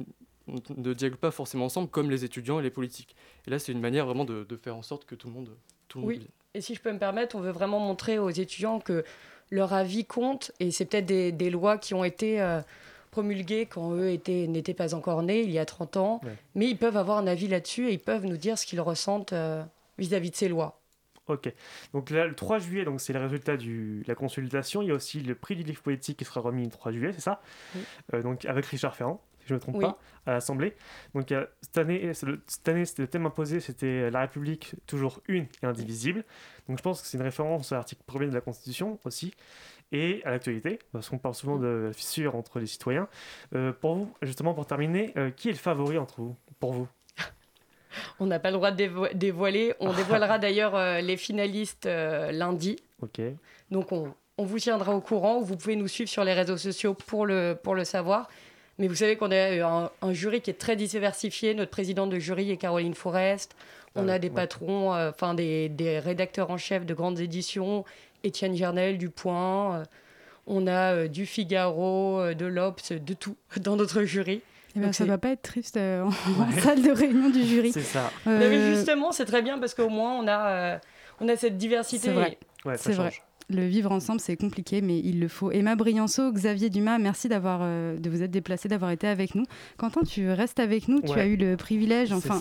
[0.75, 3.15] ne dialoguent pas forcément ensemble, comme les étudiants et les politiques.
[3.47, 5.49] Et là, c'est une manière vraiment de, de faire en sorte que tout le monde,
[5.87, 6.29] tout le monde Oui, vienne.
[6.53, 9.03] et si je peux me permettre, on veut vraiment montrer aux étudiants que
[9.51, 12.61] leur avis compte, et c'est peut-être des, des lois qui ont été euh,
[13.11, 16.35] promulguées quand eux étaient- n'étaient pas encore nés, il y a 30 ans, Ouais.
[16.55, 19.33] mais ils peuvent avoir un avis là-dessus et ils peuvent nous dire ce qu'ils ressentent
[19.33, 19.63] euh,
[19.97, 20.79] vis-à-vis de ces lois.
[21.27, 21.51] Ok.
[21.93, 24.81] Donc là, le 3 juillet, donc c'est le résultat de la consultation.
[24.81, 27.11] Il y a aussi le prix du livre politique qui sera remis le 3 juillet,
[27.13, 27.41] c'est ça?
[27.75, 27.81] Oui.
[28.15, 29.81] Euh, Donc avec Richard Ferrand, je ne me trompe Oui.
[29.85, 30.75] pas, à l'Assemblée.
[31.13, 35.45] Donc euh, cette année, le- cette année, le thème imposé, c'était la République toujours une
[35.61, 36.23] et indivisible.
[36.67, 39.33] Donc je pense que c'est une référence à l'article 1er de la Constitution aussi
[39.91, 43.07] et à l'actualité, parce qu'on parle souvent de la fissure entre les citoyens.
[43.55, 46.87] Euh, pour vous, justement, pour terminer, euh, qui est le favori entre vous, pour vous?
[48.19, 52.31] On n'a pas le droit de dévo- dévoiler, on dévoilera d'ailleurs euh, les finalistes euh,
[52.31, 53.19] lundi, Ok.
[53.71, 56.93] donc on, on vous tiendra au courant, vous pouvez nous suivre sur les réseaux sociaux
[56.93, 58.29] pour le, pour le savoir.
[58.79, 61.53] Mais vous savez qu'on a un, un jury qui est très diversifié.
[61.53, 63.55] Notre présidente de jury est Caroline Forest.
[63.95, 64.33] On Ah a des ouais.
[64.33, 67.83] patrons, euh, enfin des, des rédacteurs en chef de grandes éditions,
[68.23, 69.79] Étienne Gernel, du Point.
[69.79, 69.83] euh,
[70.47, 74.41] on a euh, du Figaro, euh, de l'Obs, de tout dans notre jury.
[74.75, 76.11] Eh ben, Donc ça c'est- va pas être triste euh, en,
[76.61, 77.71] salle de réunion du jury.
[77.71, 78.11] C'est ça.
[78.27, 80.77] Euh, Mais justement, c'est très bien parce qu'au moins on a, euh,
[81.19, 82.07] on a cette diversité.
[82.07, 82.37] C'est vrai.
[82.65, 83.11] Ouais, ça C'est vrai.
[83.49, 85.51] Le vivre ensemble, c'est compliqué, mais il le faut.
[85.51, 89.45] Emma Brianceau, Xavier Dumas, merci d'avoir, euh, de vous être déplacés, d'avoir été avec nous.
[89.77, 91.01] Quentin, tu restes avec nous.
[91.01, 92.39] Tu as eu le privilège, enfin,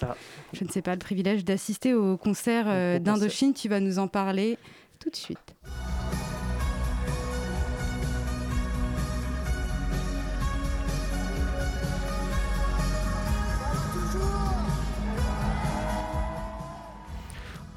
[0.52, 3.14] je ne sais pas, le privilège d'assister au concert euh, Au concert.
[3.14, 3.54] d'Indochine.
[3.54, 4.58] Tu vas nous en parler
[4.98, 5.38] tout de suite.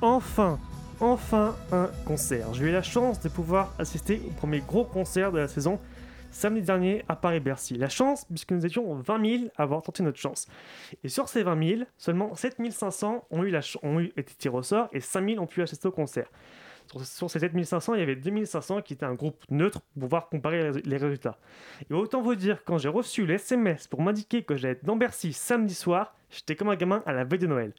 [0.01, 0.59] enfin,
[1.02, 2.54] enfin un concert.
[2.54, 5.80] J'ai eu la chance de pouvoir assister au premier gros concert de la saison
[6.32, 7.76] samedi dernier à Paris-Bercy.
[7.76, 10.47] La chance, puisque nous étions 20 000 à avoir tenté notre chance.
[11.04, 15.02] Et sur ces 20 000, seulement 7 500 ont, eu été tirés au sort et
[15.02, 16.28] 5 000 ont pu assister au concert.
[17.04, 20.04] Sur, ces 7 500, il y avait 2 500 qui étaient un groupe neutre pour
[20.04, 21.38] pouvoir comparer les résultats.
[21.89, 24.95] Et autant vous dire, quand j'ai reçu le SMS pour m'indiquer que j'allais être dans
[24.95, 27.74] Bercy samedi soir, j'étais comme un gamin à la veille de Noël.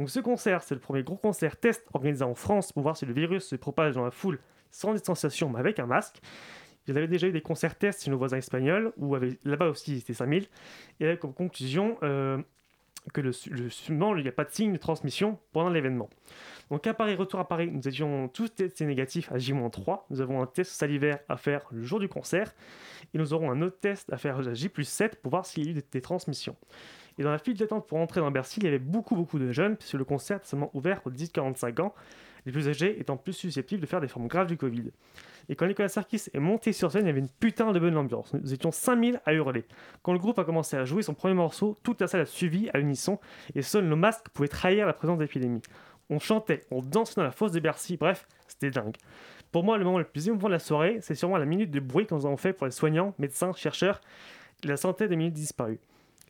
[0.00, 3.04] Donc ce concert, c'est le premier gros concert test organisé en France pour voir si
[3.04, 4.38] le virus se propage dans la foule
[4.70, 6.22] sans distanciation mais avec un masque.
[6.88, 10.14] Il y déjà eu des concerts tests chez nos voisins espagnols, où là-bas aussi c'était
[10.14, 10.46] 5000,
[11.00, 12.38] et avec comme conclusion euh,
[13.12, 13.68] que le, le,
[14.16, 16.08] il n'y a pas de signe de transmission pendant l'événement.
[16.70, 20.04] Donc à Paris, retour à Paris, nous étions tous testés négatifs à J-3.
[20.08, 22.54] Nous avons un test salivaire à faire le jour du concert,
[23.12, 25.72] et nous aurons un autre test à faire à J7 pour voir s'il y a
[25.72, 26.56] eu des transmissions.
[27.20, 29.52] Et dans la file d'attente pour entrer dans Bercy, il y avait beaucoup beaucoup de
[29.52, 31.94] jeunes, puisque le concert est seulement ouvert aux 10-45 ans,
[32.46, 34.90] les plus âgés étant plus susceptibles de faire des formes graves du Covid.
[35.50, 37.98] Et quand Nicolas Sarkis est monté sur scène, il y avait une putain de bonne
[37.98, 38.32] ambiance.
[38.32, 39.66] Nous étions 5000 à hurler.
[40.02, 42.70] Quand le groupe a commencé à jouer son premier morceau, toute la salle a suivi
[42.70, 43.18] à l'unisson,
[43.54, 45.60] et seuls nos masques pouvaient trahir la présence d'épidémie.
[46.08, 48.96] On chantait, on dansait dans la fosse de Bercy, bref, c'était dingue.
[49.52, 51.80] Pour moi, le moment le plus émouvant de la soirée, c'est sûrement la minute de
[51.80, 54.00] bruit nous avons fait pour les soignants, médecins, chercheurs,
[54.64, 55.80] la santé des minutes disparues.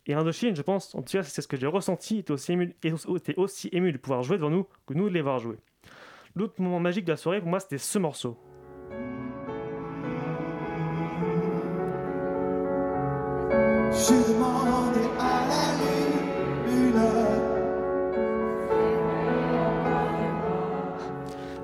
[0.06, 2.74] Et Indochine, je pense, en tout cas, c'est ce que j'ai ressenti, était aussi, ému,
[2.82, 5.56] était aussi ému de pouvoir jouer devant nous que nous de les voir jouer.
[6.34, 8.38] L'autre moment magique de la soirée, pour moi, c'était ce morceau.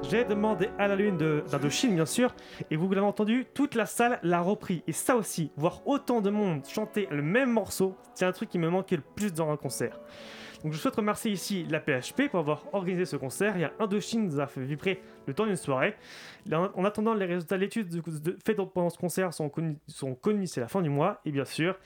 [0.08, 2.32] J'ai demandé à la lune d'Indochine, bien sûr,
[2.70, 4.84] et vous l'avez entendu, toute la salle l'a repris.
[4.86, 8.58] Et ça aussi, voir autant de monde chanter le même morceau, c'est un truc qui
[8.58, 9.98] me manquait le plus dans un concert.
[10.62, 13.56] Donc je souhaite remercier ici la PHP pour avoir organisé ce concert.
[13.56, 15.96] Il y a Indochine nous a fait vibrer le temps d'une soirée.
[16.52, 18.04] En attendant, les résultats de l'étude
[18.44, 21.20] faites pendant ce concert sont connus, d'ici la fin du mois.
[21.24, 21.76] Et bien sûr,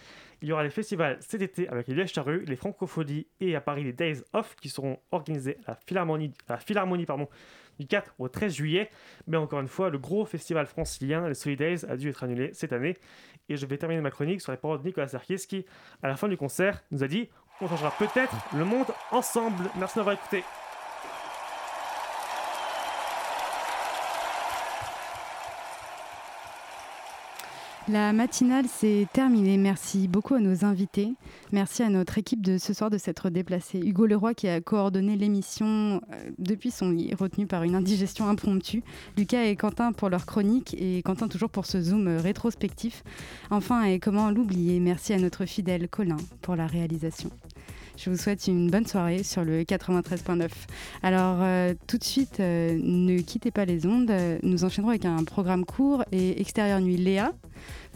[0.42, 3.84] il y aura les festivals cet été avec les Charrues, les Francophonies et à Paris
[3.84, 7.06] les Days Off qui seront organisés à la Philharmonie,
[7.80, 8.90] du 4 au 13 juillet.
[9.26, 12.72] Mais encore une fois, le gros festival francilien, les Solidays, a dû être annulé cette
[12.72, 12.96] année.
[13.48, 15.66] Et je vais terminer ma chronique sur les paroles de Nicolas Sarkis qui,
[16.02, 17.28] à la fin du concert, nous a dit
[17.60, 19.64] on changera peut-être le monde ensemble.
[19.76, 20.44] Merci d'avoir écouté.
[27.90, 29.56] La matinale s'est terminée.
[29.56, 31.12] Merci beaucoup à nos invités.
[31.50, 33.80] Merci à notre équipe de ce soir de s'être déplacée.
[33.80, 38.84] Hugo Leroy qui a coordonné l'émission euh, depuis son lit, retenu par une indigestion impromptue.
[39.16, 43.02] Lucas et Quentin pour leur chronique et Quentin toujours pour ce zoom rétrospectif.
[43.50, 47.30] Enfin, et comment l'oublier, merci à notre fidèle Colin pour la réalisation.
[48.02, 50.48] Je vous souhaite une bonne soirée sur le 93.9.
[51.02, 54.10] Alors, euh, tout de suite, euh, ne quittez pas les ondes.
[54.42, 56.96] Nous enchaînerons avec un programme court et extérieur nuit.
[56.96, 57.32] Léa,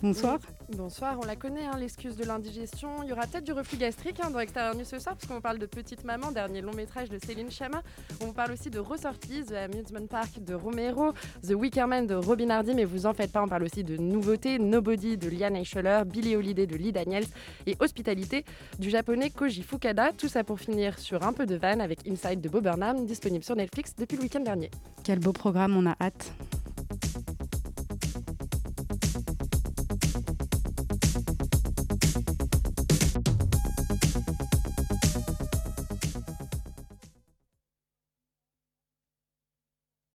[0.04, 0.38] bonsoir.
[0.42, 0.76] Oui.
[0.76, 3.02] Bonsoir, on la connaît, hein, l'excuse de l'indigestion.
[3.02, 5.40] Il y aura peut-être du reflux gastrique hein, dans Extérieur Nuit ce soir, parce qu'on
[5.40, 7.82] parle de Petite Maman, dernier long métrage de Céline Chama.
[8.20, 12.14] On vous parle aussi de Ressorties, The Amusement Park de Romero, The Wicker Man de
[12.14, 15.56] Robin Hardy, mais vous en faites pas, on parle aussi de Nouveautés, Nobody de Liane
[15.56, 17.26] Eicheler, Billy Holiday de Lee Daniels
[17.66, 18.44] et Hospitalité
[18.78, 20.12] du japonais Koji Fukada.
[20.12, 23.44] Tout ça pour finir sur un peu de van avec Inside de Bob Burnham, disponible
[23.44, 24.70] sur Netflix depuis le week-end dernier.
[25.02, 26.32] Quel beau programme, on a hâte.